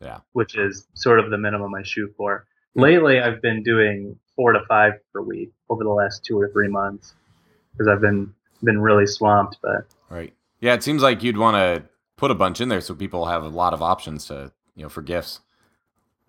Yeah. 0.00 0.20
Which 0.32 0.56
is 0.56 0.86
sort 0.94 1.18
of 1.20 1.30
the 1.30 1.36
minimum 1.38 1.74
I 1.74 1.82
shoot 1.82 2.12
for. 2.16 2.46
Lately, 2.74 3.20
I've 3.20 3.42
been 3.42 3.62
doing 3.62 4.16
four 4.36 4.52
to 4.52 4.60
five 4.68 4.94
per 5.12 5.20
week 5.20 5.52
over 5.68 5.84
the 5.84 5.90
last 5.90 6.24
two 6.24 6.38
or 6.40 6.48
three 6.50 6.68
months 6.68 7.14
because 7.72 7.88
I've 7.88 8.00
been 8.00 8.32
been 8.62 8.80
really 8.80 9.06
swamped. 9.06 9.58
But 9.62 9.86
Right. 10.08 10.32
Yeah, 10.60 10.74
it 10.74 10.82
seems 10.82 11.02
like 11.02 11.22
you'd 11.22 11.36
want 11.38 11.56
to 11.56 11.88
put 12.16 12.30
a 12.30 12.34
bunch 12.34 12.60
in 12.60 12.68
there 12.70 12.80
so 12.80 12.94
people 12.94 13.26
have 13.26 13.42
a 13.44 13.48
lot 13.48 13.72
of 13.74 13.82
options 13.82 14.26
to 14.26 14.52
you 14.74 14.82
know 14.84 14.88
for 14.88 15.02
gifts. 15.02 15.40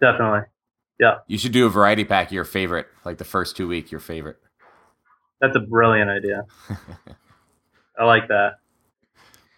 definitely, 0.01 0.41
You 1.27 1.37
should 1.37 1.51
do 1.51 1.65
a 1.65 1.69
variety 1.69 2.03
pack. 2.05 2.31
Your 2.31 2.43
favorite, 2.45 2.87
like 3.05 3.17
the 3.17 3.25
first 3.25 3.57
two 3.57 3.67
week, 3.67 3.91
your 3.91 3.99
favorite. 3.99 4.37
that's 5.39 5.55
a 5.55 5.59
brilliant 5.59 6.09
idea. 6.09 6.45
I 7.99 8.05
like 8.05 8.27
that. 8.27 8.53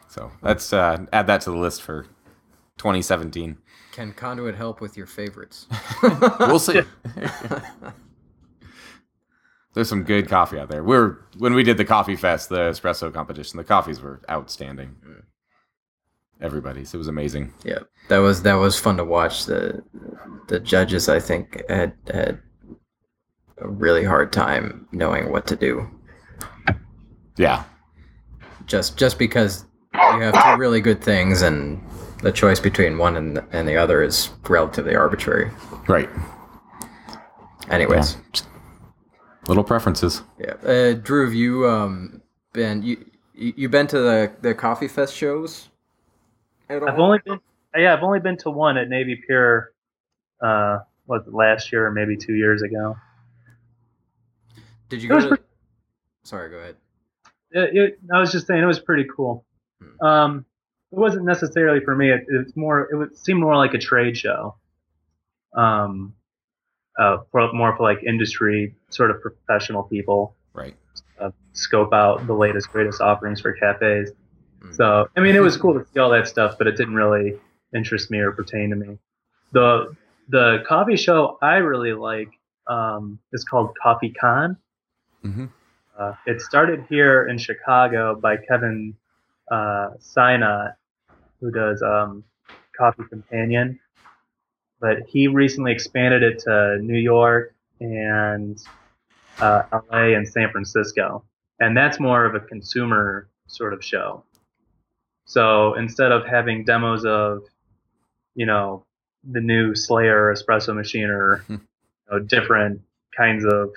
So 0.08 0.32
let's 0.42 0.72
uh, 0.74 1.06
add 1.12 1.28
that 1.28 1.42
to 1.42 1.52
the 1.52 1.58
list 1.58 1.82
for 1.82 2.04
2017. 2.78 3.58
Can 3.92 4.14
Conduit 4.14 4.56
help 4.56 4.82
with 4.82 4.96
your 4.98 5.06
favorites? 5.08 5.68
We'll 6.40 6.60
see. 6.60 6.82
There's 9.74 9.90
some 9.90 10.04
good 10.04 10.30
coffee 10.30 10.60
out 10.60 10.70
there. 10.70 10.84
We're 10.84 11.18
when 11.38 11.54
we 11.56 11.64
did 11.64 11.78
the 11.78 11.86
coffee 11.86 12.16
fest, 12.16 12.50
the 12.50 12.58
espresso 12.70 13.12
competition. 13.12 13.58
The 13.58 13.64
coffees 13.64 14.02
were 14.02 14.22
outstanding. 14.30 14.96
Everybody's. 16.44 16.94
It 16.94 16.98
was 16.98 17.08
amazing. 17.08 17.54
Yeah, 17.64 17.80
that 18.10 18.20
was 18.20 18.44
that 18.44 18.56
was 18.56 18.78
fun 18.80 18.98
to 18.98 19.06
watch. 19.06 19.46
The 19.46 19.82
the 20.48 20.60
judges, 20.60 21.10
I 21.10 21.20
think, 21.20 21.64
had 21.70 21.94
had 22.14 22.40
a 23.58 23.68
really 23.70 24.04
hard 24.04 24.32
time 24.34 24.88
knowing 24.92 25.32
what 25.32 25.48
to 25.48 25.56
do. 25.56 25.90
Yeah. 27.38 27.64
Just 28.68 28.98
just 28.98 29.18
because 29.18 29.66
you 29.94 30.20
have 30.20 30.34
two 30.44 30.58
really 30.60 30.82
good 30.82 31.02
things, 31.02 31.42
and 31.42 31.82
the 32.22 32.32
choice 32.32 32.60
between 32.60 32.98
one 32.98 33.16
and 33.18 33.42
and 33.52 33.68
the 33.68 33.78
other 33.78 34.02
is 34.04 34.30
relatively 34.48 34.96
arbitrary. 34.96 35.50
Right. 35.88 36.10
Anyways, 37.70 38.16
Yeah. 38.36 38.42
Little 39.48 39.64
preferences. 39.64 40.22
yeah. 40.40 40.54
Uh, 40.66 40.94
Drew, 40.94 41.26
have 41.26 41.34
you 41.34 41.68
um 41.70 42.22
been 42.54 42.84
you 42.84 43.06
you 43.34 43.54
you 43.58 43.70
been 43.70 43.88
to 43.88 44.00
the 44.00 44.32
the 44.42 44.54
coffee 44.54 44.88
fest 44.88 45.14
shows? 45.16 45.70
At 46.78 46.84
all? 46.84 46.90
I've 46.90 47.00
only 47.00 47.20
been 47.26 47.40
yeah 47.76 47.94
I've 47.94 48.04
only 48.04 48.20
been 48.20 48.38
to 48.38 48.50
one 48.50 48.78
at 48.78 48.90
Navy 48.90 49.22
Pier. 49.28 49.72
Uh, 50.42 50.80
was 51.08 51.26
it 51.28 51.34
last 51.34 51.72
year 51.72 51.86
or 51.88 51.92
maybe 51.92 52.16
two 52.18 52.34
years 52.36 52.62
ago? 52.62 52.96
Did 54.90 55.02
you 55.04 55.10
It 55.10 55.14
go 55.14 55.20
to? 55.22 55.28
pretty- 55.30 55.44
Sorry, 56.24 56.50
go 56.50 56.58
ahead. 56.58 56.76
it, 57.52 57.76
it, 57.78 58.00
I 58.14 58.20
was 58.20 58.32
just 58.32 58.48
saying 58.48 58.62
it 58.64 58.66
was 58.66 58.80
pretty 58.80 59.06
cool. 59.16 59.46
Hmm. 59.82 60.06
Um, 60.06 60.46
it 60.92 60.98
wasn't 61.00 61.26
necessarily 61.26 61.84
for 61.84 61.96
me. 61.96 62.12
It, 62.12 62.26
it's 62.30 62.56
more. 62.56 62.88
It 62.92 62.96
would 62.96 63.18
seem 63.18 63.38
more 63.40 63.56
like 63.58 63.74
a 63.74 63.78
trade 63.80 64.18
show. 64.18 64.56
Um, 65.56 66.14
uh, 66.98 67.18
for, 67.32 67.52
more 67.54 67.76
for 67.76 67.84
like 67.84 68.04
industry 68.04 68.76
sort 68.90 69.12
of 69.12 69.20
professional 69.22 69.84
people 69.84 70.36
Right. 70.54 70.76
uh, 71.20 71.32
scope 71.54 71.92
out 71.94 72.26
the 72.28 72.34
latest 72.34 72.70
greatest 72.72 73.02
offerings 73.02 73.42
for 73.42 73.54
cafes. 73.54 74.12
Hmm. 74.64 74.74
So 74.74 75.10
I 75.16 75.20
mean, 75.20 75.36
it 75.36 75.42
was 75.42 75.58
cool 75.58 75.74
to 75.74 75.86
see 75.94 76.00
all 76.00 76.10
that 76.12 76.28
stuff, 76.28 76.56
but 76.58 76.68
it 76.68 76.78
didn't 76.78 76.96
really 76.96 77.40
interest 77.76 78.10
me 78.12 78.20
or 78.20 78.32
pertain 78.32 78.70
to 78.72 78.76
me. 78.76 78.98
the 79.52 79.96
the 80.30 80.64
coffee 80.68 80.96
show 80.96 81.38
I 81.42 81.56
really 81.58 81.94
like 81.94 82.30
um, 82.68 83.20
is 83.34 83.44
called 83.44 83.76
Coffee 83.82 84.12
Con. 84.12 84.58
hmm 85.22 85.46
Uh, 86.00 86.14
it 86.26 86.42
started 86.42 86.86
here 86.90 87.28
in 87.28 87.38
Chicago 87.38 88.16
by 88.16 88.38
Kevin 88.38 88.96
uh, 89.52 89.90
Sinnott, 90.00 90.74
who 91.40 91.52
does 91.52 91.82
um, 91.84 92.24
Coffee 92.78 93.04
Companion. 93.10 93.80
But 94.80 95.04
he 95.08 95.28
recently 95.28 95.72
expanded 95.72 96.24
it 96.24 96.40
to 96.40 96.78
New 96.82 96.98
York 96.98 97.54
and 97.80 98.58
uh, 99.40 99.64
LA 99.72 100.16
and 100.18 100.28
San 100.28 100.52
Francisco. 100.52 101.24
And 101.60 101.78
that's 101.78 102.00
more 102.00 102.26
of 102.26 102.34
a 102.36 102.40
consumer 102.40 103.30
sort 103.48 103.74
of 103.74 103.84
show. 103.84 104.24
So 105.26 105.74
instead 105.76 106.12
of 106.12 106.26
having 106.26 106.66
demos 106.66 107.06
of, 107.06 107.44
you 108.36 108.46
know, 108.46 108.86
the 109.30 109.40
new 109.40 109.74
Slayer 109.76 110.34
espresso 110.34 110.76
machine 110.76 111.10
or 111.10 111.44
you 111.50 111.60
know, 112.12 112.20
different 112.20 112.82
kinds 113.16 113.46
of, 113.46 113.72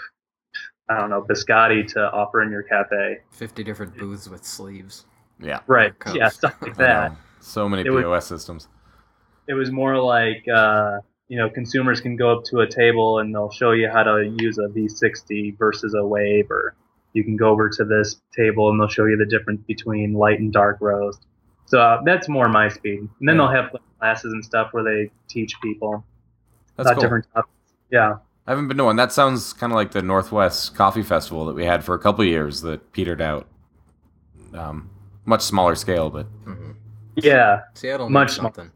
I 0.89 0.99
don't 0.99 1.11
know, 1.11 1.23
biscotti 1.23 1.87
to 1.95 2.01
offer 2.11 2.43
in 2.43 2.51
your 2.51 2.63
cafe. 2.63 3.19
50 3.33 3.65
different 3.65 3.97
booths 3.97 4.29
with 4.29 4.45
sleeves. 4.45 5.05
Yeah. 5.41 5.61
Right. 5.67 5.93
Yeah, 6.15 6.29
stuff 6.29 6.55
like 6.63 6.77
that. 6.77 7.13
So 7.41 7.69
many 7.69 7.83
It 7.87 7.91
would- 7.91 8.03
POS 8.03 8.27
systems. 8.27 8.69
It 9.49 9.55
was 9.55 9.71
more 9.71 9.97
like, 10.01 10.45
uh, 10.53 10.99
you 11.29 11.39
know, 11.39 11.49
consumers 11.49 12.01
can 12.01 12.17
go 12.17 12.37
up 12.37 12.45
to 12.47 12.61
a 12.61 12.69
table 12.69 13.21
and 13.21 13.33
they'll 13.33 13.51
show 13.51 13.71
you 13.71 13.89
how 13.89 14.03
to 14.03 14.35
use 14.41 14.59
a 14.59 14.63
V60 14.63 15.57
versus 15.57 15.95
a 15.95 16.05
wave, 16.05 16.51
or 16.51 16.75
you 17.13 17.23
can 17.23 17.37
go 17.37 17.51
over 17.51 17.69
to 17.71 17.85
this 17.85 18.21
table 18.37 18.71
and 18.71 18.81
they'll 18.81 18.89
show 18.89 19.05
you 19.05 19.17
the 19.17 19.25
difference 19.27 19.61
between 19.69 20.15
light 20.15 20.41
and 20.41 20.53
dark 20.53 20.79
roast. 20.81 21.25
So 21.67 21.81
uh, 21.81 22.03
that's 22.05 22.29
more 22.29 22.49
my 22.49 22.69
speed. 22.69 23.01
And 23.01 23.09
then 23.21 23.37
Yeah. 23.37 23.43
they'll 23.43 23.63
have 23.63 23.73
like, 23.73 23.83
classes 23.99 24.33
and 24.33 24.45
stuff 24.45 24.69
where 24.73 24.85
they 24.85 25.11
teach 25.29 25.55
people 25.63 26.05
That's 26.77 26.87
about 26.89 26.95
cool. 26.97 27.03
different 27.03 27.27
topics. 27.35 27.53
Yeah. 27.91 28.17
I 28.47 28.51
haven't 28.53 28.69
been 28.69 28.77
to 28.77 28.85
one. 28.85 28.97
That 28.97 29.11
sounds 29.13 29.53
kind 29.53 29.73
of 29.73 29.75
like 29.77 29.91
the 29.93 30.03
Northwest 30.03 30.75
Coffee 30.77 31.03
Festival 31.03 31.45
that 31.47 31.55
we 31.55 31.65
had 31.65 31.83
for 31.85 31.95
a 31.95 31.99
couple 31.99 32.23
of 32.23 32.29
years 32.29 32.61
that 32.61 32.93
petered 32.93 33.21
out. 33.21 33.49
Um, 34.55 34.91
much 35.25 35.43
smaller 35.43 35.75
scale, 35.75 36.11
but 36.11 36.27
hmm 36.45 36.73
Yeah. 37.17 37.63
Seattle 37.75 38.09
Much 38.09 38.29
needs 38.29 38.35
smaller. 38.37 38.55
something. 38.55 38.73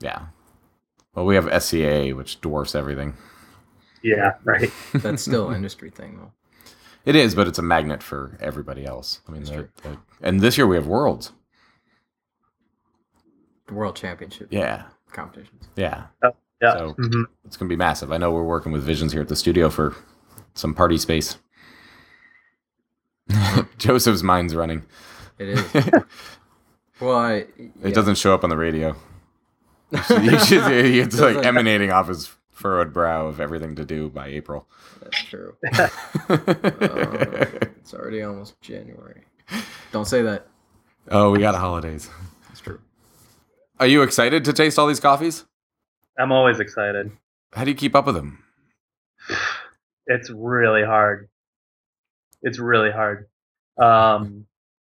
yeah. 0.00 0.26
Well, 1.14 1.24
we 1.26 1.34
have 1.34 1.48
SCA, 1.62 2.12
which 2.12 2.40
dwarfs 2.40 2.74
everything. 2.76 3.14
Yeah. 4.02 4.34
Right. 4.44 4.70
That's 4.94 5.22
still 5.22 5.48
an 5.48 5.56
industry 5.56 5.90
thing, 5.90 6.18
though. 6.18 6.32
It 7.04 7.16
is, 7.16 7.34
but 7.34 7.48
it's 7.48 7.58
a 7.58 7.62
magnet 7.62 8.02
for 8.02 8.36
everybody 8.40 8.84
else. 8.86 9.20
I 9.28 9.32
mean, 9.32 9.42
they're- 9.44 9.70
they're- 9.82 9.98
and 10.22 10.40
this 10.40 10.56
year 10.56 10.66
we 10.68 10.76
have 10.76 10.86
Worlds. 10.86 11.32
The 13.70 13.76
World 13.76 13.96
Championship 13.96 14.48
Yeah, 14.50 14.82
competitions. 15.12 15.68
yeah. 15.76 16.06
Yeah. 16.60 16.72
So- 16.76 16.94
Mhm. 16.98 17.24
It's 17.46 17.56
gonna 17.56 17.68
be 17.70 17.76
massive. 17.76 18.12
I 18.12 18.18
know 18.18 18.30
we're 18.32 18.42
working 18.42 18.70
with 18.72 18.82
Visions 18.82 19.12
here 19.12 19.22
at 19.22 19.28
the 19.28 19.36
studio 19.36 19.70
for 19.70 19.94
some 20.54 20.74
party 20.74 20.98
space. 20.98 21.38
Joseph's 23.78 24.22
mind's 24.22 24.54
running. 24.54 24.82
It 25.38 25.48
is. 25.50 25.74
it 25.74 25.94
Well, 27.00 27.16
I, 27.16 27.46
yeah. 27.82 27.90
doesn't 27.92 28.16
show 28.16 28.34
up 28.34 28.44
on 28.44 28.50
the 28.50 28.58
radio. 28.58 28.94
You 29.90 30.02
should, 30.02 30.22
you 30.22 30.38
should- 30.38 30.62
it's 30.74 31.18
like 31.18 31.36
Doesn't- 31.36 31.46
emanating 31.46 31.90
off 31.90 32.08
his 32.08 32.30
furrowed 32.50 32.92
brow 32.92 33.26
of 33.26 33.40
everything 33.40 33.74
to 33.76 33.84
do 33.86 34.10
by 34.10 34.26
April. 34.28 34.68
That's 35.00 35.22
true. 35.24 35.56
Uh, 36.28 37.46
it's 37.80 37.94
already 37.94 38.22
almost 38.22 38.60
January. 38.60 39.22
Don't 39.92 40.06
say 40.06 40.22
that. 40.22 40.46
oh, 41.10 41.30
we 41.30 41.38
got 41.38 41.54
holidays. 41.56 42.08
Are 43.80 43.86
you 43.86 44.02
excited 44.02 44.44
to 44.44 44.52
taste 44.52 44.78
all 44.78 44.86
these 44.86 45.00
coffees? 45.00 45.46
I'm 46.18 46.32
always 46.32 46.60
excited. 46.60 47.12
How 47.54 47.64
do 47.64 47.70
you 47.70 47.74
keep 47.74 47.96
up 47.96 48.04
with 48.04 48.14
them? 48.14 48.44
it's 50.06 50.28
really 50.28 50.84
hard. 50.84 51.30
It's 52.42 52.58
really 52.58 52.90
hard. 52.90 53.28
Um, 53.78 54.44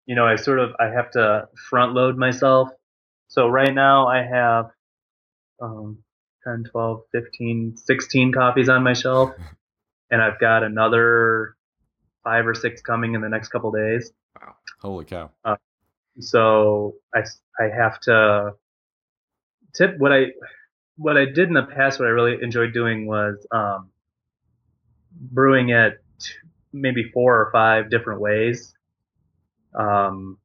you 0.06 0.16
know, 0.16 0.26
I 0.26 0.34
sort 0.34 0.58
of 0.58 0.70
I 0.80 0.86
have 0.86 1.12
to 1.12 1.48
front 1.68 1.92
load 1.92 2.18
myself. 2.18 2.70
So 3.28 3.46
right 3.46 3.72
now 3.72 4.08
I 4.08 4.24
have 4.24 4.70
um, 5.62 5.98
10, 6.42 6.64
12, 6.72 7.02
15, 7.12 7.76
16 7.76 8.32
copies 8.32 8.68
on 8.68 8.82
my 8.82 8.94
shelf, 8.94 9.30
and 10.10 10.20
I've 10.20 10.40
got 10.40 10.64
another 10.64 11.54
five 12.24 12.44
or 12.44 12.54
six 12.54 12.82
coming 12.82 13.14
in 13.14 13.20
the 13.20 13.28
next 13.28 13.50
couple 13.50 13.70
days. 13.70 14.10
Wow! 14.34 14.56
Holy 14.80 15.04
cow! 15.04 15.30
So 16.18 16.96
I, 17.14 17.20
I 17.60 17.68
have 17.72 18.00
to 18.00 18.54
tip 19.74 19.96
what 19.98 20.12
I 20.12 20.26
what 20.96 21.16
I 21.16 21.24
did 21.26 21.48
in 21.48 21.54
the 21.54 21.62
past. 21.62 21.98
What 21.98 22.06
I 22.06 22.10
really 22.10 22.38
enjoyed 22.42 22.72
doing 22.72 23.06
was 23.06 23.46
um, 23.52 23.90
brewing 25.12 25.70
it 25.70 26.02
maybe 26.72 27.10
four 27.12 27.40
or 27.40 27.50
five 27.52 27.90
different 27.90 28.20
ways 28.20 28.74
um, 29.74 30.38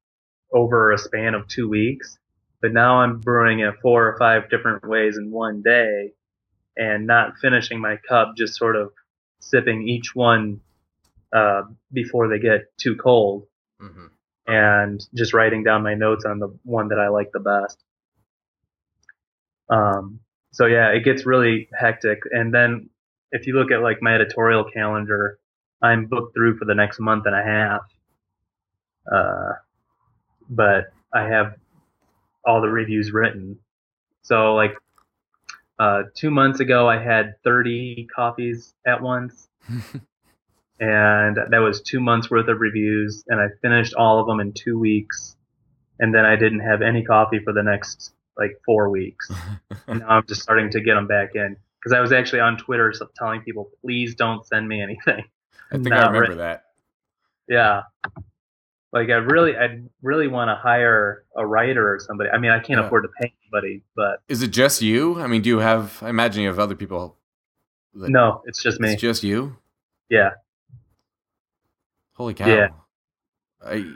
over 0.54 0.92
a 0.92 0.98
span 0.98 1.36
of 1.36 1.48
two 1.48 1.70
weeks. 1.70 2.18
But 2.62 2.74
now 2.74 3.00
I'm 3.02 3.20
brewing 3.20 3.60
it 3.60 3.76
four 3.82 4.08
or 4.08 4.18
five 4.18 4.50
different 4.50 4.88
ways 4.88 5.18
in 5.18 5.32
one 5.32 5.62
day, 5.62 6.14
and 6.78 7.06
not 7.06 7.38
finishing 7.42 7.80
my 7.80 7.98
cup. 8.08 8.36
Just 8.38 8.56
sort 8.56 8.76
of 8.76 8.92
sipping 9.40 9.88
each 9.88 10.16
one 10.16 10.62
uh, 11.34 11.64
before 11.94 12.28
they 12.28 12.40
get 12.40 12.76
too 12.78 12.96
cold 12.96 13.48
hmm 13.80 14.08
and 14.48 15.06
just 15.16 15.34
writing 15.34 15.64
down 15.64 15.84
my 15.84 15.96
notes 15.96 16.26
on 16.26 16.40
the 16.40 16.50
one 16.64 16.90
that 16.90 17.00
I 17.00 17.08
like 17.10 17.32
the 17.34 17.40
best. 17.40 17.84
Um, 19.70 20.20
so 20.52 20.66
yeah, 20.66 20.90
it 20.90 21.04
gets 21.04 21.26
really 21.26 21.70
hectic. 21.78 22.20
And 22.32 22.54
then 22.54 22.90
if 23.32 23.48
you 23.48 23.56
look 23.56 23.72
at 23.72 23.82
like 23.82 24.02
my 24.02 24.16
editorial 24.16 24.64
calendar, 24.64 25.40
I'm 25.82 26.06
booked 26.06 26.34
through 26.34 26.58
for 26.58 26.66
the 26.66 26.76
next 26.76 27.00
month 27.00 27.26
and 27.26 27.36
a 27.36 27.44
half. 27.44 27.82
Uh, 29.12 29.54
but 30.50 30.94
I 31.14 31.24
have 31.24 31.56
all 32.46 32.62
the 32.62 32.70
reviews 32.70 33.12
written. 33.12 33.60
So 34.22 34.56
like, 34.56 34.74
uh, 35.78 36.04
two 36.16 36.32
months 36.32 36.62
ago, 36.62 36.88
I 36.88 36.98
had 36.98 37.36
30 37.44 38.08
copies 38.16 38.74
at 38.88 39.02
once 39.02 39.50
and 40.80 41.38
that 41.50 41.60
was 41.60 41.82
two 41.82 42.00
months 42.00 42.30
worth 42.30 42.48
of 42.48 42.60
reviews 42.60 43.24
and 43.28 43.40
i 43.40 43.48
finished 43.62 43.94
all 43.94 44.20
of 44.20 44.28
them 44.28 44.40
in 44.40 44.52
two 44.52 44.78
weeks 44.78 45.36
and 46.00 46.14
then 46.14 46.26
i 46.26 46.36
didn't 46.36 46.60
have 46.60 46.82
any 46.82 47.04
coffee 47.04 47.40
for 47.40 47.54
the 47.54 47.64
next 47.64 48.12
like 48.38 48.52
four 48.66 48.90
weeks 48.90 49.32
and 49.88 50.00
now 50.00 50.08
i'm 50.10 50.26
just 50.28 50.42
starting 50.42 50.70
to 50.70 50.82
get 50.82 50.96
them 50.96 51.08
back 51.08 51.30
in 51.36 51.56
because 51.80 51.94
i 51.96 52.00
was 52.00 52.12
actually 52.12 52.40
on 52.40 52.58
twitter 52.58 52.92
telling 53.18 53.42
people 53.42 53.70
please 53.82 54.16
don't 54.16 54.46
send 54.46 54.68
me 54.68 54.82
anything 54.82 55.24
I 55.72 55.76
think 55.76 55.90
Not 55.90 56.04
I 56.04 56.08
remember 56.08 56.30
right. 56.32 56.38
that. 56.38 56.64
yeah 57.48 57.84
like 58.94 59.10
i 59.10 59.14
really 59.16 59.56
i 59.58 59.82
really 60.02 60.28
want 60.28 60.50
to 60.50 60.56
hire 60.56 61.24
a 61.36 61.46
writer 61.46 61.94
or 61.94 62.00
somebody 62.00 62.30
i 62.30 62.38
mean 62.38 62.52
i 62.52 62.60
can't 62.60 62.80
Yeah. 62.80 62.86
afford 62.88 63.04
to 63.04 63.10
pay 63.20 63.34
anybody 63.44 63.82
but 63.96 64.22
Is 64.28 64.42
it 64.44 64.50
just 64.50 64.82
you? 64.82 65.20
I 65.20 65.28
mean, 65.28 65.42
do 65.42 65.50
you 65.50 65.60
have? 65.60 66.02
I 66.04 66.10
imagine 66.10 66.42
you 66.44 66.50
have 66.50 66.60
other 66.60 66.76
people. 66.76 67.18
that- 67.96 68.10
no 68.10 68.42
it's 68.46 68.62
just 68.62 68.80
me 68.80 68.94
It's 68.94 69.02
just 69.02 69.24
you. 69.24 69.56
yeah 70.10 70.32
Holy 72.14 72.34
cow! 72.34 72.48
Yeah. 72.48 72.68
I, 73.66 73.92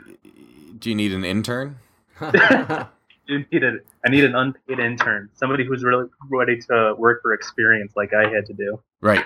do 0.78 0.90
you 0.90 0.94
need 0.94 1.12
an 1.12 1.24
intern? 1.24 1.78
you 3.30 3.44
need 3.52 3.64
a, 3.64 3.78
I 4.04 4.10
need 4.10 4.24
an 4.24 4.34
unpaid 4.34 4.78
intern, 4.78 5.30
somebody 5.34 5.64
who's 5.64 5.82
really 5.84 6.06
ready 6.28 6.58
to 6.68 6.94
work 6.98 7.22
for 7.22 7.32
experience, 7.32 7.92
like 7.96 8.12
I 8.12 8.28
had 8.28 8.44
to 8.46 8.52
do. 8.52 8.80
Right. 9.00 9.24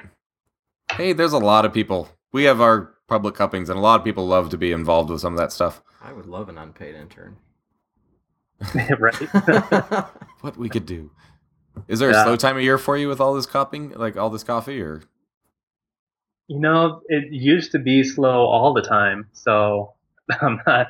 Hey, 0.93 1.13
there's 1.13 1.33
a 1.33 1.39
lot 1.39 1.65
of 1.65 1.73
people. 1.73 2.09
We 2.33 2.45
have 2.45 2.61
our 2.61 2.95
public 3.09 3.35
cuppings, 3.35 3.69
and 3.69 3.79
a 3.79 3.83
lot 3.83 4.01
of 4.01 4.05
people 4.05 4.27
love 4.27 4.51
to 4.51 4.59
be 4.59 4.71
involved 4.73 5.11
with 5.11 5.21
some 5.21 5.33
of 5.33 5.39
that 5.39 5.53
stuff. 5.53 5.83
I 6.03 6.13
would 6.13 6.27
love 6.27 6.49
an 6.49 6.59
unpaid 6.59 6.95
intern. 6.95 7.37
right? 8.99 9.29
What 10.41 10.57
we 10.59 10.69
could 10.69 10.85
do. 10.87 11.11
Is 11.89 11.99
there 11.99 12.11
a 12.11 12.13
Yeah. 12.13 12.23
slow 12.25 12.37
time 12.37 12.57
of 12.57 12.63
year 12.63 12.77
for 12.79 12.97
you 12.99 13.09
with 13.09 13.21
all 13.21 13.35
this 13.35 13.47
cupping, 13.47 13.91
like 13.91 14.17
all 14.17 14.29
this 14.31 14.45
coffee, 14.45 14.81
or 14.83 15.03
You 16.49 16.61
know, 16.61 17.01
it 17.09 17.33
used 17.33 17.73
to 17.73 17.79
be 17.79 18.05
slow 18.05 18.45
all 18.45 18.75
the 18.75 18.83
time, 18.83 19.29
so 19.33 19.95
I'm 20.43 20.61
not 20.67 20.89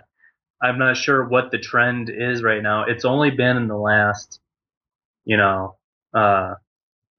I'm 0.64 0.79
not 0.79 0.96
sure 0.96 1.29
what 1.29 1.50
the 1.50 1.59
trend 1.59 2.11
is 2.11 2.42
right 2.42 2.62
now. 2.62 2.85
It's 2.85 3.05
only 3.05 3.31
been 3.31 3.57
in 3.59 3.68
the 3.68 3.77
last, 3.77 4.40
you 5.27 5.37
know, 5.37 5.77
uh, 6.14 6.55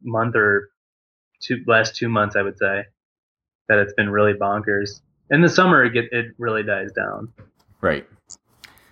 month 0.02 0.36
or 0.36 0.70
two 1.42 1.64
last 1.68 1.96
two 1.96 2.10
months, 2.10 2.36
I 2.36 2.42
would 2.42 2.58
say, 2.58 2.86
that 3.70 3.78
it's 3.78 3.94
been 3.94 4.10
really 4.10 4.34
bonkers. 4.34 5.02
In 5.30 5.42
the 5.42 5.50
summer, 5.50 5.84
it 5.86 5.92
get 5.94 6.06
it 6.12 6.34
really 6.40 6.64
dies 6.64 6.92
down. 6.94 7.32
right? 7.82 8.08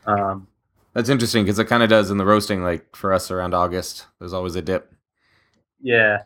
Um, 0.05 0.47
That's 0.93 1.09
interesting 1.09 1.43
because 1.45 1.57
it 1.57 1.65
kind 1.65 1.81
of 1.81 1.89
does 1.89 2.11
in 2.11 2.17
the 2.17 2.25
roasting. 2.25 2.63
Like 2.63 2.95
for 2.95 3.11
us 3.11 3.31
around 3.31 3.53
August, 3.55 4.05
there's 4.19 4.33
always 4.33 4.55
a 4.55 4.61
dip. 4.61 4.91
yeah, 5.81 6.19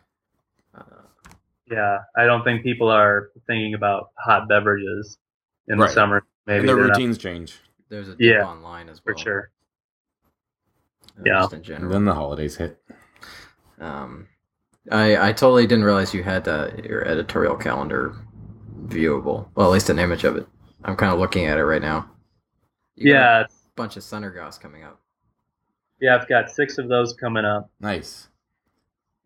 yeah. 1.71 1.99
I 2.17 2.25
don't 2.25 2.43
think 2.43 2.63
people 2.63 2.89
are 2.89 3.29
thinking 3.47 3.73
about 3.73 4.09
hot 4.17 4.47
beverages 4.49 5.17
in 5.67 5.77
Right. 5.77 5.87
the 5.87 5.93
summer. 5.93 6.25
Maybe 6.45 6.59
and 6.59 6.69
their 6.69 6.75
they're 6.77 6.87
not, 6.87 6.97
routines 6.97 7.17
change. 7.17 7.59
There's 7.89 8.07
a 8.09 8.11
dip 8.11 8.19
Yeah, 8.21 8.43
online 8.45 8.89
as 8.89 9.01
well. 9.05 9.15
for 9.15 9.21
sure. 9.21 9.51
uh, 11.19 11.23
Yeah. 11.25 11.47
Just 11.49 11.69
in 11.69 11.75
And 11.83 11.91
then 11.91 12.05
the 12.05 12.13
holidays 12.13 12.57
hit. 12.57 12.81
Um, 13.79 14.27
I 14.91 15.29
I 15.29 15.33
totally 15.33 15.67
didn't 15.67 15.83
realize 15.85 16.13
you 16.13 16.23
had 16.23 16.47
uh, 16.47 16.71
your 16.83 17.05
editorial 17.05 17.55
calendar 17.55 18.15
viewable. 18.85 19.49
Well, 19.55 19.67
at 19.67 19.73
least 19.73 19.89
an 19.89 19.99
image 19.99 20.23
of 20.23 20.35
it. 20.37 20.47
I'm 20.83 20.95
kind 20.95 21.11
of 21.13 21.19
looking 21.19 21.45
at 21.45 21.57
it 21.57 21.65
right 21.65 21.81
now. 21.81 22.09
You 22.95 23.13
got 23.13 23.19
Yeah, 23.19 23.39
a 23.41 23.47
bunch 23.75 23.97
of 23.97 24.03
Sunergos 24.03 24.59
coming 24.59 24.83
up. 24.83 24.99
yeah, 25.99 26.15
I've 26.15 26.27
got 26.27 26.49
six 26.49 26.77
of 26.77 26.87
those 26.87 27.13
coming 27.13 27.45
up. 27.45 27.69
Nice. 27.79 28.29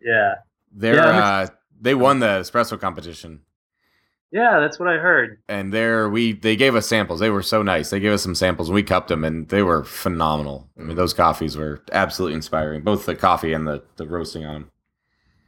Yeah, 0.02 0.36
They're 0.72 0.96
Yeah, 0.96 1.24
uh, 1.24 1.48
they 1.80 1.94
won 1.96 2.20
the 2.20 2.28
espresso 2.40 2.80
competition, 2.80 3.42
yeah, 4.32 4.60
that's 4.60 4.80
what 4.80 4.88
I 4.88 4.98
heard. 4.98 5.40
and 5.50 5.74
they're 5.74 6.10
we 6.10 6.34
they 6.34 6.56
gave 6.56 6.76
us 6.76 6.88
samples. 6.88 7.20
They 7.20 7.30
were 7.30 7.44
so 7.44 7.62
nice. 7.64 7.90
They 7.90 8.00
gave 8.00 8.14
us 8.14 8.24
some 8.24 8.36
samples, 8.36 8.70
and 8.70 8.76
we 8.76 8.84
cupped 8.84 9.10
them, 9.10 9.24
and 9.24 9.48
they 9.50 9.64
were 9.64 9.84
phenomenal. 9.84 10.70
I 10.80 10.84
mean, 10.84 10.96
those 10.96 11.14
coffees 11.14 11.58
were 11.58 11.82
absolutely 11.92 12.36
inspiring. 12.36 12.82
Both 12.82 13.06
the 13.06 13.16
coffee 13.16 13.54
and 13.54 13.68
the 13.68 13.84
the 13.98 14.08
roasting 14.08 14.46
on 14.46 14.54
them. 14.54 14.72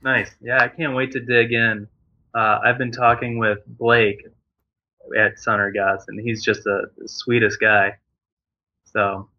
Nice. 0.03 0.31
Yeah, 0.41 0.61
I 0.61 0.67
can't 0.67 0.95
wait 0.95 1.11
to 1.13 1.21
dig 1.21 1.53
in. 1.53 1.87
Uh, 2.35 2.59
I've 2.63 2.77
been 2.77 2.91
talking 2.91 3.37
with 3.37 3.59
Blake 3.67 4.25
at 5.17 5.37
Sunergos, 5.37 6.03
and 6.07 6.19
he's 6.19 6.43
just 6.43 6.65
a, 6.65 6.83
the 6.97 7.07
sweetest 7.07 7.59
guy. 7.59 7.97
So, 8.85 9.29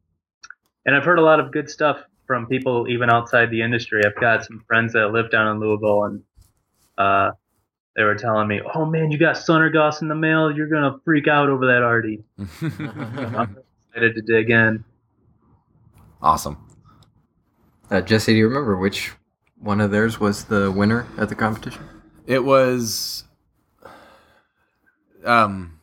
and 0.86 0.96
I've 0.96 1.04
heard 1.04 1.18
a 1.18 1.22
lot 1.22 1.38
of 1.40 1.52
good 1.52 1.68
stuff 1.68 1.98
from 2.26 2.46
people 2.46 2.86
even 2.88 3.10
outside 3.10 3.50
the 3.50 3.60
industry. 3.60 4.02
I've 4.06 4.18
got 4.20 4.44
some 4.44 4.64
friends 4.66 4.92
that 4.94 5.08
live 5.12 5.30
down 5.30 5.48
in 5.48 5.60
Louisville, 5.60 6.04
and 6.04 6.22
uh, 6.96 7.30
they 7.96 8.02
were 8.04 8.14
telling 8.14 8.48
me, 8.48 8.60
"Oh 8.74 8.84
man, 8.86 9.10
you 9.10 9.18
got 9.18 9.36
Sunergos 9.36 10.02
in 10.02 10.08
the 10.08 10.14
mail. 10.14 10.50
You're 10.50 10.68
gonna 10.68 10.98
freak 11.04 11.28
out 11.28 11.48
over 11.48 11.66
that, 11.66 11.82
Artie." 11.82 12.24
I'm 12.38 13.56
excited 13.88 14.14
to 14.16 14.22
dig 14.22 14.50
in. 14.50 14.84
awesome. 16.22 16.56
Uh, 17.90 18.00
Jesse, 18.00 18.32
do 18.32 18.38
you 18.38 18.48
remember 18.48 18.76
which 18.76 19.12
one 19.58 19.80
of 19.80 19.90
theirs 19.90 20.18
was 20.18 20.44
the 20.46 20.70
winner 20.72 21.06
at 21.18 21.28
the 21.28 21.34
competition? 21.34 21.82
It 22.26 22.42
was 22.44 23.24
um 25.24 25.78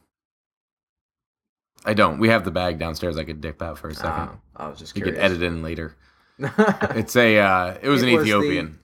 I 1.85 1.93
don't. 1.93 2.19
We 2.19 2.29
have 2.29 2.43
the 2.45 2.51
bag 2.51 2.77
downstairs 2.79 3.17
I 3.17 3.23
could 3.23 3.41
dip 3.41 3.61
out 3.61 3.77
for 3.79 3.87
a 3.89 3.93
second. 3.95 4.11
Uh, 4.11 4.35
I 4.55 4.67
was 4.67 4.77
just 4.79 4.95
you 4.95 5.03
curious. 5.03 5.21
could 5.21 5.31
edit 5.31 5.43
in 5.43 5.61
later. 5.63 5.95
It's 6.39 7.15
a 7.15 7.37
uh 7.39 7.77
it 7.81 7.87
was 7.89 8.01
It 8.03 8.09
an 8.09 8.15
was 8.15 8.23
the- 8.25 8.29
Ethiopian. 8.31 8.79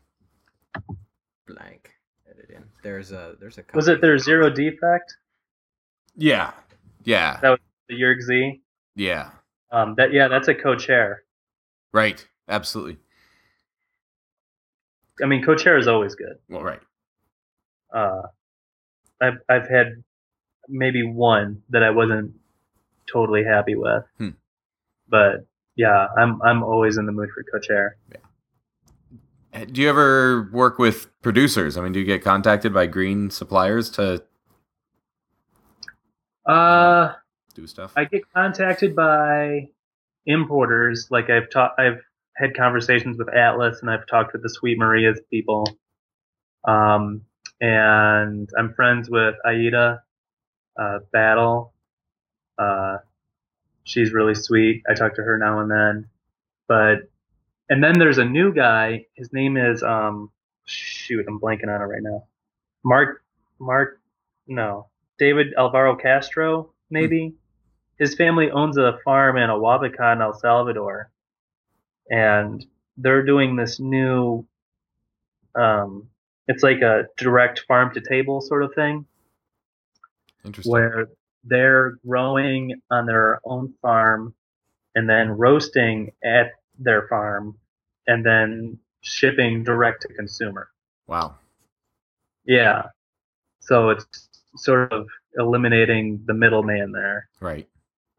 blank. 1.47 1.76
Edit 2.87 3.09
in. 3.09 3.09
There's 3.09 3.11
a 3.11 3.35
there's 3.39 3.57
a. 3.57 3.63
Was 3.73 3.87
it 3.87 3.95
copy. 3.95 4.01
their 4.01 4.17
zero 4.17 4.49
defect, 4.49 5.15
Yeah. 6.15 6.51
Yeah. 7.03 7.39
That 7.41 7.49
was 7.51 7.59
the 7.89 7.95
Yerg 7.95 8.21
Z? 8.21 8.61
Yeah. 8.95 9.29
Um, 9.71 9.95
that 9.97 10.11
yeah, 10.13 10.27
that's 10.27 10.47
a 10.47 10.53
Kochere. 10.55 11.17
Right. 11.93 12.25
Absolutely. 12.49 12.97
I 15.23 15.25
mean, 15.27 15.43
Kochere 15.43 15.79
is 15.79 15.87
always 15.87 16.15
good. 16.15 16.37
Well, 16.49 16.63
right. 16.63 16.81
uh, 17.93 18.23
I've 19.21 19.39
I've 19.49 19.67
had 19.67 20.03
maybe 20.69 21.03
one 21.03 21.63
that 21.69 21.81
I 21.83 21.89
wasn't 21.89 22.33
totally 23.11 23.43
happy 23.43 23.75
with, 23.75 24.03
Hmm. 24.17 24.29
but 25.09 25.45
yeah, 25.75 26.07
I'm 26.17 26.41
I'm 26.43 26.63
always 26.63 26.97
in 26.97 27.05
the 27.05 27.11
mood 27.11 27.29
for 27.33 27.43
Kochere. 27.43 27.91
Uh, 28.13 28.26
Do 29.65 29.81
you 29.81 29.89
ever 29.89 30.49
work 30.51 30.77
with 30.79 31.07
producers? 31.21 31.77
I 31.77 31.81
mean, 31.81 31.91
do 31.91 31.99
you 31.99 32.05
get 32.05 32.23
contacted 32.23 32.73
by 32.73 32.87
green 32.87 33.29
suppliers 33.29 33.89
to 33.91 34.23
Uh, 36.45 37.13
do 37.55 37.67
stuff? 37.67 37.93
I 37.95 38.05
get 38.05 38.21
contacted 38.33 38.95
by 38.95 39.69
importers. 40.25 41.07
Like 41.11 41.29
I've 41.29 41.49
talked, 41.49 41.79
I've 41.79 42.01
had 42.35 42.55
conversations 42.55 43.17
with 43.17 43.33
Atlas, 43.33 43.79
and 43.81 43.89
I've 43.89 44.07
talked 44.07 44.33
with 44.33 44.43
the 44.43 44.49
Sweet 44.49 44.77
Maria's 44.77 45.19
people. 45.29 45.67
Um, 46.65 47.21
and 47.59 48.49
I'm 48.57 48.73
friends 48.73 49.09
with 49.09 49.35
Aida 49.45 50.03
uh, 50.79 50.99
Batlle. 51.13 51.71
Uh, 52.57 52.97
she's 53.83 54.13
really 54.13 54.35
sweet. 54.35 54.83
I 54.89 54.93
talk 54.93 55.15
to 55.15 55.23
her 55.23 55.37
now 55.37 55.59
and 55.59 55.71
then. 55.71 56.09
But 56.67 57.09
and 57.69 57.83
then 57.83 57.99
there's 57.99 58.17
a 58.17 58.25
new 58.25 58.53
guy. 58.53 59.05
His 59.15 59.31
name 59.33 59.57
is 59.57 59.83
um 59.83 60.31
shoot, 60.65 61.25
I'm 61.27 61.39
blanking 61.39 61.73
on 61.73 61.81
it 61.81 61.85
right 61.85 62.01
now. 62.01 62.25
Mark 62.83 63.23
Mark 63.59 63.99
no. 64.47 64.87
David 65.19 65.53
Alvaro 65.57 65.95
Castro, 65.95 66.71
maybe. 66.89 67.33
His 67.97 68.15
family 68.15 68.51
owns 68.51 68.77
a 68.77 68.99
farm 69.03 69.37
in 69.37 69.49
Ahuachapán, 69.49 70.21
El 70.21 70.33
Salvador. 70.33 71.09
And 72.09 72.63
they're 72.97 73.25
doing 73.25 73.55
this 73.55 73.79
new 73.79 74.45
um 75.55 76.07
it's 76.47 76.63
like 76.63 76.81
a 76.81 77.07
direct 77.17 77.65
farm 77.67 77.93
to 77.93 78.01
table 78.01 78.41
sort 78.41 78.63
of 78.63 78.73
thing 78.73 79.05
Interesting. 80.45 80.71
where 80.71 81.07
they're 81.43 81.97
growing 82.05 82.81
on 82.89 83.05
their 83.05 83.41
own 83.45 83.73
farm 83.81 84.33
and 84.95 85.09
then 85.09 85.29
roasting 85.29 86.11
at 86.23 86.51
their 86.79 87.07
farm 87.07 87.55
and 88.07 88.25
then 88.25 88.77
shipping 89.01 89.63
direct 89.63 90.01
to 90.03 90.07
consumer. 90.13 90.69
Wow. 91.07 91.35
Yeah. 92.45 92.83
So 93.59 93.89
it's 93.89 94.29
sort 94.55 94.91
of 94.93 95.07
eliminating 95.37 96.23
the 96.25 96.33
middleman 96.33 96.91
there. 96.91 97.27
Right. 97.39 97.67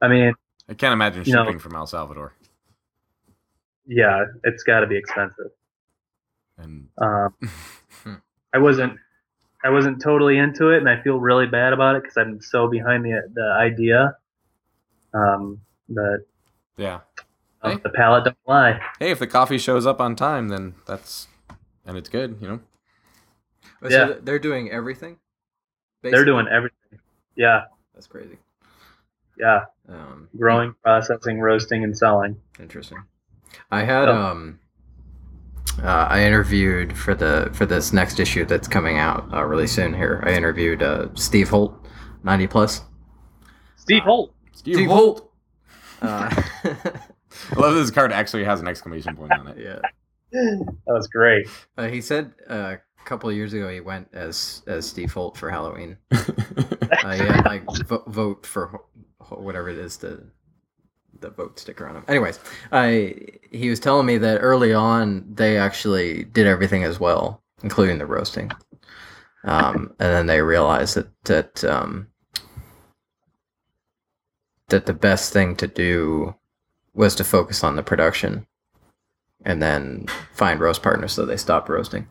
I 0.00 0.08
mean, 0.08 0.34
I 0.68 0.74
can't 0.74 0.92
imagine 0.92 1.24
You 1.24 1.32
know- 1.34 1.44
shipping 1.44 1.58
from 1.58 1.74
El 1.74 1.86
Salvador. 1.86 2.32
yeah, 3.86 4.24
it's 4.44 4.62
got 4.62 4.80
to 4.80 4.86
be 4.86 4.96
expensive. 4.96 5.50
And 6.58 6.88
Um. 6.98 7.34
I 8.54 8.58
wasn't, 8.58 8.94
I 9.62 9.68
wasn't 9.68 10.00
totally 10.02 10.38
into 10.38 10.70
it, 10.70 10.78
and 10.78 10.88
I 10.88 11.02
feel 11.02 11.20
really 11.20 11.46
bad 11.46 11.74
about 11.74 11.96
it 11.96 12.02
because 12.02 12.16
I'm 12.16 12.40
so 12.40 12.66
behind 12.68 13.04
the 13.04 13.20
the 13.34 13.52
idea. 13.58 14.16
Um, 15.12 15.60
that 15.90 16.24
yeah. 16.78 17.00
Hey. 17.62 17.76
the 17.82 17.88
palate 17.90 18.24
don't 18.24 18.36
lie. 18.46 18.80
Hey, 19.00 19.10
if 19.10 19.18
the 19.18 19.26
coffee 19.26 19.58
shows 19.58 19.84
up 19.86 20.00
on 20.00 20.14
time, 20.16 20.48
then 20.48 20.74
that's 20.86 21.26
and 21.84 21.96
it's 21.96 22.08
good, 22.08 22.38
you 22.40 22.48
know. 22.48 22.60
Oh, 23.82 23.88
Yeah. 23.88 24.06
So 24.08 24.18
they're 24.22 24.38
doing 24.38 24.70
everything. 24.70 25.18
They're 26.02 26.24
doing 26.24 26.46
everything. 26.48 27.00
Yeah, 27.36 27.64
That's 27.94 28.06
crazy. 28.06 28.38
yeah. 29.38 29.64
Um, 29.88 30.28
Growing, 30.36 30.74
processing, 30.82 31.40
roasting, 31.40 31.82
and 31.84 31.96
selling. 31.96 32.36
Interesting. 32.60 32.98
I 33.70 33.82
had 33.82 34.08
Oh. 34.08 34.16
um 34.16 34.58
uh, 35.82 36.06
I 36.10 36.22
interviewed 36.24 36.96
for 36.96 37.14
the 37.14 37.50
for 37.52 37.64
this 37.66 37.92
next 37.92 38.18
issue 38.20 38.44
that's 38.44 38.66
coming 38.68 38.98
out 38.98 39.28
uh, 39.32 39.44
really 39.44 39.66
soon 39.68 39.94
here. 39.94 40.22
I 40.26 40.32
interviewed 40.34 40.82
uh, 40.82 41.08
Steve 41.14 41.48
Holt, 41.50 41.86
90 42.24 42.46
plus. 42.48 42.82
Steve 43.76 44.02
Holt. 44.02 44.34
Steve, 44.52 44.88
Holt. 44.88 45.32
Uh, 46.02 46.42
I 47.56 47.60
love 47.60 47.74
this 47.74 47.90
card 47.90 48.12
actually 48.12 48.44
has 48.44 48.60
an 48.60 48.68
exclamation 48.68 49.16
point 49.16 49.32
on 49.32 49.48
it. 49.48 49.58
yeah. 49.58 49.80
That 50.30 50.76
was 50.88 51.06
great. 51.08 51.46
Uh, 51.76 51.88
he 51.88 52.00
said 52.00 52.32
uh, 52.50 52.76
a 52.76 53.04
couple 53.06 53.30
of 53.30 53.36
years 53.36 53.52
ago 53.54 53.68
he 53.68 53.80
went 53.80 54.08
as 54.12 54.62
as 54.66 54.86
Steve 54.86 55.12
Holt 55.12 55.36
for 55.36 55.50
Halloween. 55.50 55.96
Uh, 57.04 57.12
he 57.14 57.18
had 57.22 57.44
like 57.44 57.62
vo- 57.86 58.02
vote 58.08 58.44
for 58.46 58.80
ho- 59.20 59.36
whatever 59.40 59.68
it 59.68 59.78
is 59.78 59.98
the 59.98 60.24
the 61.20 61.30
vote 61.30 61.58
sticker 61.58 61.86
on 61.86 61.94
him. 61.94 62.04
Anyways, 62.08 62.40
I 62.72 63.14
he 63.52 63.68
was 63.70 63.78
telling 63.78 64.06
me 64.06 64.18
that 64.18 64.38
early 64.38 64.72
on 64.74 65.24
they 65.32 65.58
actually 65.58 66.24
did 66.24 66.46
everything 66.46 66.82
as 66.82 66.98
well, 66.98 67.42
including 67.62 67.98
the 67.98 68.06
roasting. 68.06 68.50
Um, 69.44 69.94
and 70.00 70.12
then 70.12 70.26
they 70.26 70.40
realized 70.42 70.96
that 70.96 71.08
that 71.24 71.62
um, 71.64 72.08
that 74.68 74.86
the 74.86 74.94
best 74.94 75.32
thing 75.32 75.54
to 75.56 75.66
do 75.68 76.34
was 76.94 77.14
to 77.16 77.24
focus 77.24 77.62
on 77.64 77.76
the 77.76 77.82
production, 77.82 78.46
and 79.44 79.62
then 79.62 80.06
find 80.32 80.60
roast 80.60 80.82
partners. 80.82 81.12
So 81.12 81.24
they 81.26 81.36
stopped 81.36 81.68
roasting. 81.68 82.06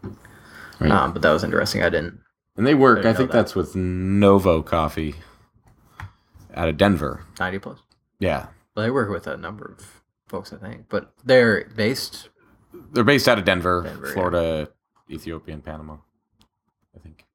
Right. 0.80 0.92
Um, 0.92 1.14
but 1.14 1.22
that 1.24 1.32
was 1.32 1.44
interesting. 1.44 1.82
I 1.84 1.90
didn't. 1.90 2.20
and 2.56 2.66
they 2.68 2.76
work. 2.76 3.00
Didn't 3.00 3.14
I 3.14 3.18
think 3.18 3.32
that. 3.32 3.38
that's 3.38 3.56
with 3.56 3.76
Novo 3.76 4.62
Coffee 4.62 5.16
out 6.54 6.70
of 6.70 6.78
Denver. 6.78 7.24
Ninety 7.40 7.60
plus. 7.60 7.80
Yeah, 8.20 8.48
Well, 8.76 8.84
they 8.86 8.92
work 8.92 9.10
with 9.12 9.28
a 9.28 9.38
number 9.38 9.76
of 9.78 10.02
folks, 10.28 10.52
I 10.52 10.58
think, 10.58 10.86
but 10.90 11.14
they're 11.24 11.66
based. 11.76 12.30
they're 12.94 13.04
based 13.04 13.28
out 13.28 13.38
of 13.38 13.46
Denver, 13.46 13.84
Denver, 13.84 14.08
yeah. 14.08 14.14
Florida, 14.14 14.70
Ethiopia, 15.10 15.54
and 15.54 15.64
Panama. 15.64 15.98
I 16.96 17.00
think 17.00 17.26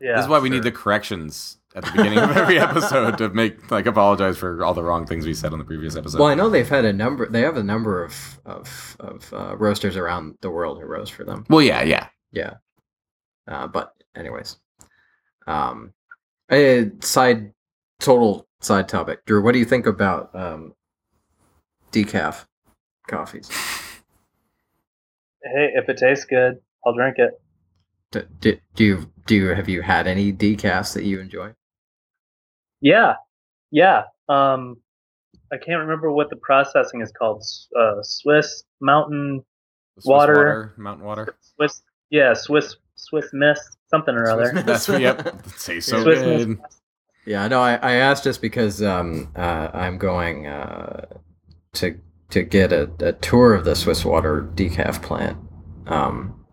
Yeah. 0.00 0.16
this 0.16 0.24
is 0.24 0.28
why 0.28 0.40
we 0.40 0.48
sure. 0.48 0.54
need 0.56 0.64
the 0.64 0.72
corrections 0.72 1.58
at 1.74 1.84
the 1.84 1.90
beginning 1.90 2.18
of 2.18 2.36
every 2.36 2.58
episode 2.60 3.18
to 3.18 3.28
make 3.30 3.70
like 3.70 3.86
apologize 3.86 4.38
for 4.38 4.64
all 4.64 4.74
the 4.74 4.82
wrong 4.82 5.06
things 5.06 5.26
we 5.26 5.34
said 5.34 5.52
on 5.52 5.58
the 5.58 5.64
previous 5.64 5.96
episode. 5.96 6.20
Well, 6.20 6.28
I 6.28 6.34
know 6.34 6.48
they've 6.48 6.68
had 6.68 6.84
a 6.84 6.92
number. 6.92 7.28
They 7.28 7.42
have 7.42 7.56
a 7.56 7.62
number 7.62 8.02
of 8.04 8.40
of, 8.44 8.96
of 9.00 9.32
uh, 9.32 9.56
roasters 9.56 9.96
around 9.96 10.38
the 10.40 10.50
world 10.50 10.80
who 10.80 10.86
roast 10.86 11.12
for 11.12 11.24
them. 11.24 11.44
Well, 11.48 11.62
yeah, 11.62 11.82
yeah. 11.82 12.08
Yeah. 12.32 12.54
Uh, 13.46 13.66
but 13.66 13.92
anyways, 14.16 14.58
um, 15.46 15.92
a 16.50 16.90
side 17.00 17.52
total 18.00 18.46
side 18.60 18.88
topic. 18.88 19.24
Drew, 19.26 19.42
what 19.42 19.52
do 19.52 19.58
you 19.58 19.64
think 19.64 19.86
about 19.86 20.34
um, 20.34 20.74
decaf 21.92 22.46
coffees? 23.08 23.48
Hey, 25.42 25.72
if 25.74 25.88
it 25.88 25.98
tastes 25.98 26.24
good, 26.24 26.60
I'll 26.86 26.94
drink 26.94 27.16
it. 27.18 27.32
Do, 28.12 28.22
do, 28.40 28.58
do 28.74 28.84
you 28.84 29.12
do 29.26 29.34
you 29.34 29.48
have 29.48 29.68
you 29.68 29.82
had 29.82 30.06
any 30.06 30.32
decafs 30.32 30.94
that 30.94 31.04
you 31.04 31.20
enjoy? 31.20 31.52
Yeah, 32.84 33.14
yeah. 33.70 34.02
Um, 34.28 34.76
I 35.50 35.56
can't 35.56 35.80
remember 35.80 36.12
what 36.12 36.28
the 36.28 36.36
processing 36.36 37.00
is 37.00 37.10
called. 37.18 37.42
Uh, 37.74 38.02
Swiss 38.02 38.62
Mountain 38.82 39.42
Swiss 39.94 40.04
Water. 40.04 40.74
mountain 40.76 41.06
water. 41.06 41.34
Swiss, 41.56 41.82
yeah, 42.10 42.34
Swiss 42.34 42.76
Swiss 42.94 43.30
Miss 43.32 43.58
something 43.88 44.14
or 44.14 44.28
other. 44.28 44.52
That's 44.62 44.86
yep. 44.90 45.34
Say 45.56 45.80
so 45.80 46.02
Swiss 46.02 46.18
good. 46.20 46.48
Miss. 46.50 46.58
Yeah, 47.24 47.48
no, 47.48 47.62
I, 47.62 47.76
I 47.76 47.92
asked 47.92 48.24
just 48.24 48.42
because 48.42 48.82
um, 48.82 49.32
uh, 49.34 49.70
I'm 49.72 49.96
going 49.96 50.46
uh, 50.46 51.06
to 51.72 51.98
to 52.30 52.42
get 52.42 52.70
a, 52.70 52.90
a 53.00 53.12
tour 53.14 53.54
of 53.54 53.64
the 53.64 53.74
Swiss 53.74 54.04
Water 54.04 54.46
decaf 54.54 55.00
plant 55.00 55.38
um, 55.86 56.44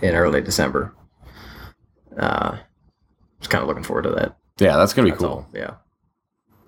in 0.00 0.14
early 0.14 0.40
December. 0.40 0.94
Uh, 2.18 2.56
just 3.40 3.50
kind 3.50 3.60
of 3.60 3.68
looking 3.68 3.84
forward 3.84 4.04
to 4.04 4.10
that. 4.12 4.38
Yeah, 4.58 4.76
that's 4.76 4.92
gonna 4.94 5.06
be 5.06 5.10
That's 5.10 5.20
cool. 5.22 5.28
all. 5.30 5.48
Yeah, 5.54 5.74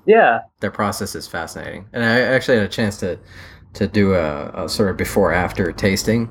Yeah, 0.06 0.40
their 0.60 0.70
process 0.70 1.14
is 1.14 1.26
fascinating, 1.26 1.86
and 1.92 2.04
I 2.04 2.20
actually 2.20 2.58
had 2.58 2.66
a 2.66 2.70
chance 2.70 2.98
to 3.00 3.18
to 3.74 3.86
do 3.86 4.14
a, 4.14 4.64
a 4.64 4.68
sort 4.68 4.90
of 4.90 4.96
before 4.96 5.32
after 5.32 5.72
tasting 5.72 6.30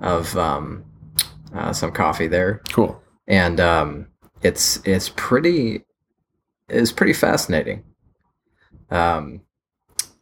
of 0.00 0.36
um, 0.36 0.84
uh, 1.54 1.72
some 1.72 1.90
coffee 1.90 2.26
there 2.28 2.60
Cool. 2.72 3.00
and 3.26 3.58
um, 3.60 4.06
it's 4.42 4.78
it's 4.84 5.08
pretty 5.16 5.84
it's 6.68 6.92
pretty 6.92 7.12
fascinating. 7.14 7.84
Um, 8.90 9.42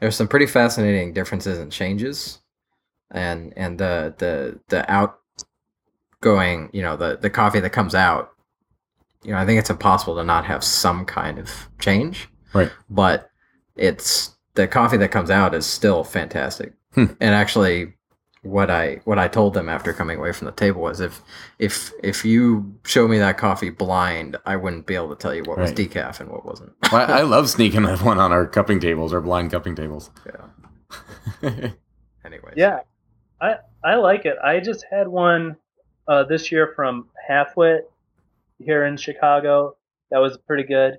there's 0.00 0.16
some 0.16 0.28
pretty 0.28 0.46
fascinating 0.46 1.12
differences 1.12 1.58
and 1.58 1.72
changes, 1.72 2.40
and 3.10 3.52
and 3.56 3.78
the 3.78 4.14
the 4.18 4.60
the 4.68 4.84
outgoing 6.22 6.70
you 6.72 6.82
know 6.82 6.96
the 6.96 7.16
the 7.20 7.30
coffee 7.30 7.60
that 7.60 7.70
comes 7.70 7.94
out, 7.94 8.32
you 9.24 9.32
know 9.32 9.38
I 9.38 9.46
think 9.46 9.58
it's 9.58 9.70
impossible 9.70 10.16
to 10.16 10.24
not 10.24 10.44
have 10.44 10.62
some 10.62 11.04
kind 11.04 11.38
of 11.38 11.68
change. 11.78 12.28
Right. 12.52 12.70
But 12.88 13.30
it's 13.76 14.30
the 14.54 14.68
coffee 14.68 14.96
that 14.98 15.10
comes 15.10 15.30
out 15.30 15.54
is 15.54 15.66
still 15.66 16.04
fantastic, 16.04 16.72
Hmm. 16.94 17.06
and 17.20 17.34
actually 17.34 17.94
what 18.42 18.70
I 18.70 19.00
what 19.04 19.18
I 19.18 19.26
told 19.26 19.54
them 19.54 19.68
after 19.70 19.92
coming 19.94 20.18
away 20.18 20.30
from 20.32 20.44
the 20.44 20.52
table 20.52 20.82
was 20.82 21.00
if 21.00 21.22
if 21.58 21.90
if 22.02 22.24
you 22.24 22.74
show 22.84 23.08
me 23.08 23.18
that 23.18 23.38
coffee 23.38 23.70
blind, 23.70 24.36
I 24.44 24.56
wouldn't 24.56 24.86
be 24.86 24.94
able 24.94 25.08
to 25.08 25.16
tell 25.16 25.34
you 25.34 25.42
what 25.44 25.58
was 25.58 25.72
decaf 25.72 26.20
and 26.20 26.30
what 26.30 26.44
wasn't. 26.44 26.72
Well, 26.92 27.10
I, 27.10 27.20
I 27.20 27.22
love 27.34 27.48
sneaking 27.48 27.82
that 27.84 28.02
one 28.02 28.18
on 28.18 28.32
our 28.32 28.46
cupping 28.46 28.80
tables, 28.80 29.12
our 29.14 29.22
blind 29.22 29.50
cupping 29.50 29.74
tables. 29.74 30.10
Yeah. 30.26 31.70
Anyways. 32.24 32.54
yeah. 32.56 32.80
I 33.40 33.56
I 33.82 33.94
like 33.96 34.24
it. 34.26 34.36
I 34.42 34.60
just 34.60 34.84
had 34.90 35.08
one 35.08 35.56
uh, 36.06 36.24
this 36.24 36.52
year 36.52 36.72
from 36.76 37.08
Halfwit 37.28 37.80
here 38.58 38.84
in 38.84 38.96
Chicago. 38.96 39.76
That 40.10 40.18
was 40.18 40.38
pretty 40.46 40.64
good. 40.64 40.98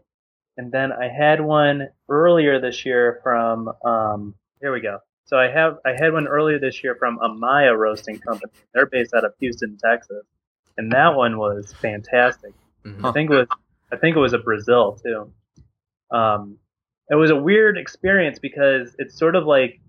And 0.57 0.71
then 0.71 0.91
I 0.91 1.09
had 1.09 1.41
one 1.41 1.89
earlier 2.09 2.59
this 2.61 2.85
year 2.85 3.19
from 3.23 3.69
um, 3.83 4.35
here 4.61 4.71
we 4.73 4.81
go. 4.81 4.99
So 5.25 5.37
I 5.37 5.47
have 5.49 5.77
I 5.85 5.91
had 5.99 6.13
one 6.13 6.27
earlier 6.27 6.59
this 6.59 6.83
year 6.83 6.95
from 6.97 7.17
Amaya 7.19 7.77
Roasting 7.77 8.19
Company. 8.19 8.51
They're 8.73 8.85
based 8.85 9.13
out 9.13 9.25
of 9.25 9.33
Houston, 9.39 9.77
Texas, 9.77 10.23
and 10.77 10.91
that 10.91 11.15
one 11.15 11.37
was 11.37 11.73
fantastic. 11.81 12.53
Mhm. 12.85 13.03
I 13.03 13.11
think 13.11 13.31
it 13.31 13.35
was 13.35 13.47
I 13.91 13.97
think 13.97 14.15
it 14.15 14.19
was 14.19 14.33
a 14.33 14.37
Brazil 14.37 14.97
too. 15.03 15.31
Um, 16.11 16.57
it 17.09 17.15
was 17.15 17.31
a 17.31 17.35
weird 17.35 17.77
experience 17.77 18.39
because 18.39 18.95
it's 18.99 19.17
sort 19.17 19.35
of 19.35 19.45
like 19.45 19.79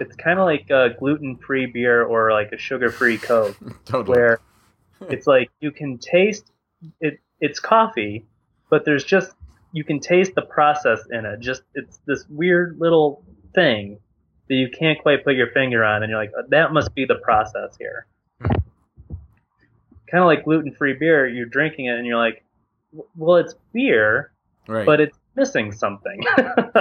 it's 0.00 0.14
kind 0.16 0.38
of 0.38 0.44
like 0.44 0.68
a 0.70 0.90
gluten-free 0.98 1.66
beer 1.66 2.02
or 2.04 2.30
like 2.32 2.52
a 2.52 2.58
sugar-free 2.58 3.18
Coke, 3.18 3.56
totally. 3.86 4.16
where 4.18 4.40
it's 5.08 5.26
like 5.26 5.50
you 5.60 5.70
can 5.70 5.98
taste 5.98 6.52
it. 7.00 7.20
It's 7.40 7.60
coffee, 7.60 8.26
but 8.70 8.84
there's 8.84 9.04
just 9.04 9.32
you 9.72 9.84
can 9.84 10.00
taste 10.00 10.34
the 10.34 10.42
process 10.42 11.00
in 11.10 11.24
it. 11.24 11.40
Just 11.40 11.62
it's 11.74 12.00
this 12.06 12.24
weird 12.28 12.78
little 12.78 13.22
thing 13.54 13.98
that 14.48 14.54
you 14.54 14.68
can't 14.70 15.00
quite 15.00 15.24
put 15.24 15.34
your 15.34 15.50
finger 15.52 15.84
on, 15.84 16.02
and 16.02 16.10
you're 16.10 16.18
like, 16.18 16.32
that 16.48 16.72
must 16.72 16.94
be 16.94 17.04
the 17.04 17.16
process 17.16 17.76
here. 17.78 18.06
kind 18.40 20.22
of 20.22 20.26
like 20.26 20.44
gluten-free 20.44 20.94
beer. 20.94 21.28
You're 21.28 21.46
drinking 21.46 21.86
it, 21.86 21.98
and 21.98 22.06
you're 22.06 22.18
like, 22.18 22.44
well, 23.16 23.36
it's 23.36 23.54
beer, 23.72 24.32
right. 24.66 24.86
but 24.86 25.00
it's 25.00 25.18
missing 25.36 25.72
something. 25.72 26.22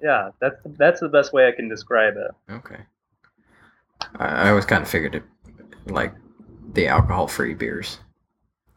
yeah, 0.00 0.30
that's 0.40 0.56
that's 0.64 1.00
the 1.00 1.08
best 1.08 1.32
way 1.32 1.48
I 1.48 1.52
can 1.52 1.68
describe 1.68 2.14
it. 2.16 2.52
Okay. 2.52 2.80
I, 4.16 4.26
I 4.26 4.48
always 4.50 4.66
kind 4.66 4.82
of 4.82 4.88
figured 4.88 5.14
it 5.14 5.22
like 5.86 6.14
the 6.74 6.86
alcohol-free 6.86 7.54
beers, 7.54 7.98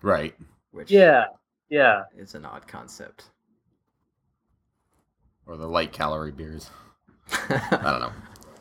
right. 0.03 0.35
which 0.71 0.91
Yeah, 0.91 1.25
yeah. 1.69 2.03
is 2.15 2.35
an 2.35 2.45
odd 2.45 2.67
concept. 2.67 3.25
Or 5.47 5.57
the 5.57 5.67
light 5.67 5.91
calorie 5.91 6.31
beers. 6.31 6.69
I 7.49 7.69
don't 7.83 7.99
know. 8.01 8.11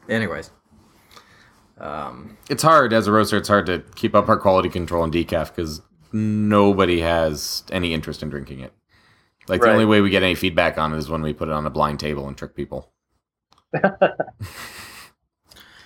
Anyways. 0.09 0.51
Um, 1.79 2.37
It's 2.49 2.63
hard 2.63 2.93
as 2.93 3.07
a 3.07 3.13
roaster. 3.13 3.37
It's 3.37 3.49
hard 3.49 3.67
to 3.67 3.83
keep 3.95 4.15
up 4.15 4.29
our 4.29 4.37
quality 4.39 4.69
control 4.71 5.03
on 5.03 5.13
decaf 5.13 5.49
because 5.55 5.83
nobody 6.13 7.01
has 7.01 7.65
any 7.71 7.93
interest 7.93 8.23
in 8.23 8.31
drinking 8.31 8.61
it. 8.61 8.73
Like 9.49 9.61
the 9.61 9.71
only 9.71 9.85
way 9.85 10.01
we 10.01 10.11
get 10.11 10.23
any 10.23 10.37
feedback 10.37 10.79
on 10.79 10.95
it 10.95 10.99
is 10.99 11.11
when 11.11 11.21
we 11.23 11.33
put 11.33 11.49
it 11.49 11.53
on 11.55 11.67
a 11.67 11.71
blind 11.71 11.99
table 12.01 12.29
and 12.29 12.37
trick 12.37 12.55
people. 12.55 12.91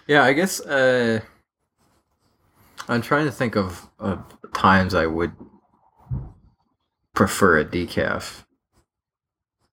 Yeah, 0.09 0.23
I 0.23 0.35
guess 0.35 0.61
uh, 0.61 1.19
I'm 2.89 3.03
trying 3.03 3.25
to 3.27 3.33
think 3.33 3.57
of, 3.57 3.89
of 3.99 4.23
times 4.57 4.95
I 4.95 5.07
would 5.07 5.33
prefer 7.15 7.59
a 7.59 7.65
decaf. 7.65 8.45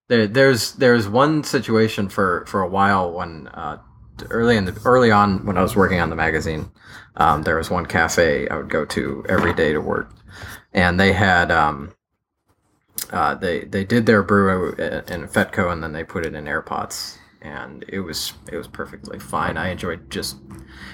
There, 0.10 0.28
there's 0.28 0.74
there's 0.74 1.08
one 1.08 1.43
situation 1.43 2.10
for, 2.10 2.46
for 2.48 2.62
a 2.62 2.67
while 2.67 3.12
when 3.12 3.48
uh, 3.48 3.78
early 4.30 4.58
in 4.58 4.65
the 4.65 4.80
early 4.86 5.12
on 5.12 5.46
when 5.46 5.58
I 5.58 5.62
was 5.62 5.76
working 5.76 6.00
on 6.00 6.10
the 6.10 6.15
magazine, 6.15 6.69
um, 7.15 7.43
there 7.43 7.58
was 7.58 7.69
one 7.69 7.86
cafe 7.86 8.48
I 8.50 8.58
would 8.58 8.69
go 8.69 8.86
to 8.86 9.26
every 9.30 9.54
day 9.54 9.72
to 9.72 9.80
work, 9.80 10.13
and 10.74 11.00
they 11.00 11.13
had 11.13 11.50
um, 11.52 11.96
uh, 13.12 13.36
they 13.36 13.62
they 13.62 13.86
did 13.86 14.06
their 14.06 14.22
brew 14.22 14.74
in 14.74 15.28
Fetco 15.28 15.72
and 15.72 15.82
then 15.82 15.93
they 15.93 16.04
put 16.04 16.26
it 16.26 16.36
in 16.36 16.48
air 16.48 16.62
pots 16.62 17.17
and 17.41 17.86
it 17.88 18.00
was 18.00 18.34
it 18.52 18.58
was 18.58 18.67
perfectly 18.67 19.19
fine. 19.19 19.58
I 19.58 19.69
enjoyed 19.69 20.10
just 20.10 20.38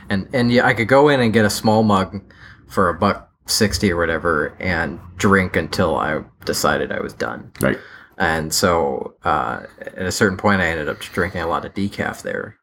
and 0.09 0.29
and 0.33 0.51
yeah, 0.51 0.65
I 0.65 0.73
could 0.73 0.87
go 0.87 1.09
in 1.09 1.19
and 1.19 1.33
get 1.33 1.45
a 1.45 1.49
small 1.49 1.83
mug 1.83 2.21
for 2.67 2.89
a 2.89 2.93
buck 2.93 3.28
sixty 3.49 3.91
or 3.91 3.97
whatever 3.97 4.55
and 4.59 4.99
drink 5.17 5.55
until 5.55 5.95
I 5.97 6.21
decided 6.45 6.91
I 6.91 6.99
was 7.01 7.13
done. 7.13 7.51
Right. 7.61 7.77
And 8.17 8.53
so 8.53 9.15
uh, 9.23 9.61
at 9.79 10.05
a 10.05 10.11
certain 10.11 10.37
point, 10.37 10.61
I 10.61 10.65
ended 10.67 10.89
up 10.89 10.99
drinking 10.99 11.41
a 11.41 11.47
lot 11.47 11.63
of 11.65 11.73
decaf 11.73 12.21
there 12.21 12.57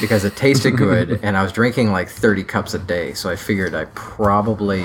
because 0.00 0.24
it 0.24 0.36
tasted 0.36 0.72
good, 0.76 1.20
and 1.22 1.36
I 1.36 1.42
was 1.42 1.52
drinking 1.52 1.90
like 1.92 2.08
thirty 2.08 2.44
cups 2.44 2.74
a 2.74 2.78
day. 2.78 3.14
So 3.14 3.30
I 3.30 3.36
figured 3.36 3.74
I 3.74 3.86
probably 3.94 4.84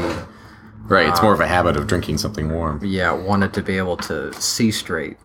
Right. 0.87 1.07
It's 1.07 1.21
more 1.21 1.33
of 1.33 1.39
a 1.39 1.45
habit 1.47 1.77
of 1.77 1.85
drinking 1.85 2.17
something 2.17 2.51
warm. 2.51 2.83
yeah 2.83 3.11
wanted 3.11 3.53
to 3.53 3.61
be 3.61 3.77
able 3.77 3.97
to 3.97 4.33
see 4.33 4.71
straight. 4.71 5.17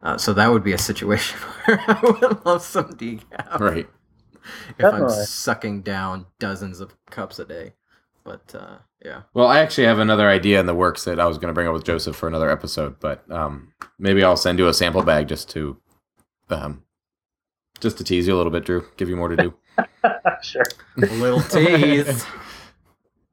Uh, 0.00 0.16
so 0.16 0.32
that 0.32 0.50
would 0.50 0.62
be 0.64 0.72
a 0.72 0.78
situation 0.78 1.36
where 1.66 1.78
I 1.86 2.00
would 2.02 2.46
love 2.46 2.62
some 2.62 2.94
decaf 2.94 3.58
Right. 3.60 3.86
if 4.78 4.84
I'm 4.84 5.10
sucking 5.10 5.82
down 5.82 6.24
dozens 6.38 6.80
of 6.80 6.94
cups 7.10 7.38
a 7.38 7.44
day. 7.44 7.74
But 8.24 8.54
uh, 8.54 8.78
yeah, 9.04 9.22
Well, 9.34 9.46
I 9.46 9.60
actually 9.60 9.86
have 9.86 9.98
another 9.98 10.28
idea 10.28 10.58
in 10.60 10.66
the 10.66 10.74
works 10.74 11.04
that 11.04 11.20
I 11.20 11.26
was 11.26 11.38
going 11.38 11.48
to 11.48 11.54
bring 11.54 11.66
up 11.68 11.72
with 11.74 11.84
Joseph 11.84 12.16
for 12.16 12.26
another 12.28 12.50
episode, 12.50 12.98
but 13.00 13.28
um, 13.30 13.72
maybe 13.98 14.22
I'll 14.24 14.36
send 14.36 14.58
you 14.58 14.66
a 14.68 14.74
sample 14.74 15.02
bag 15.02 15.28
just 15.28 15.48
to, 15.50 15.76
um, 16.50 16.82
just 17.80 17.98
to 17.98 18.04
tease 18.04 18.26
you 18.26 18.34
a 18.34 18.38
little 18.38 18.50
bit, 18.52 18.64
Drew. 18.64 18.84
Give 18.96 19.08
you 19.08 19.16
more 19.16 19.28
to 19.28 19.36
do. 19.36 19.54
sure. 20.42 20.64
a 20.96 21.06
little 21.14 21.40
tease. 21.42 22.26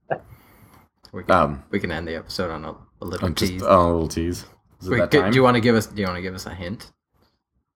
we, 1.11 1.23
can, 1.23 1.31
Um, 1.31 1.63
we 1.71 1.79
can 1.79 1.91
end 1.91 2.07
the 2.07 2.15
episode 2.15 2.51
on 2.51 2.65
a, 2.65 2.75
a 3.01 3.05
little 3.05 3.29
just 3.29 3.51
tease. 3.53 3.63
oh, 3.63 3.85
a 3.85 3.91
little 3.91 4.07
tease. 4.07 4.45
Wait, 4.83 5.09
do, 5.09 5.29
do 5.29 5.35
you 5.35 5.41
want 5.43 5.55
to 5.55 5.61
give 5.61 5.75
us? 5.75 5.87
Do 5.87 5.99
you 6.01 6.05
want 6.07 6.17
to 6.17 6.21
give 6.21 6.35
us 6.35 6.45
a 6.45 6.53
hint? 6.53 6.91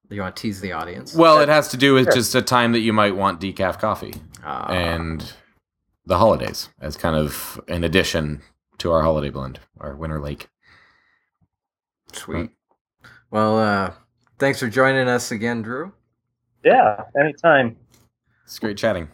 Do 0.10 0.16
you 0.16 0.22
want 0.22 0.36
to 0.36 0.42
tease 0.42 0.60
the 0.62 0.72
audience? 0.74 1.16
well, 1.16 1.40
it 1.40 1.50
has 1.50 1.70
to 1.70 1.78
do 1.78 1.94
with 1.94 2.06
Sure. 2.06 2.14
just 2.16 2.36
a 2.36 2.42
time 2.42 2.72
that 2.74 2.80
you 2.80 2.94
might 2.94 3.16
want 3.16 3.40
decaf 3.40 3.80
coffee 3.80 4.14
Uh, 4.44 4.66
and 4.70 5.34
the 6.10 6.18
holidays 6.18 6.70
as 6.82 6.98
kind 6.98 7.16
of 7.16 7.62
an 7.68 7.84
addition 7.84 8.42
to 8.80 8.92
our 8.92 9.04
holiday 9.04 9.30
blend, 9.30 9.60
our 9.80 9.96
winter 9.96 10.20
lake. 10.20 10.50
sweet. 12.12 12.50
Well, 13.30 13.60
uh, 13.60 13.94
thanks 14.40 14.60
for 14.60 14.68
joining 14.68 15.08
us 15.08 15.32
again, 15.32 15.62
Drew. 15.62 15.94
Yeah, 16.66 17.04
anytime. 17.18 17.78
It's 18.44 18.58
great 18.58 18.76
chatting. 18.76 19.08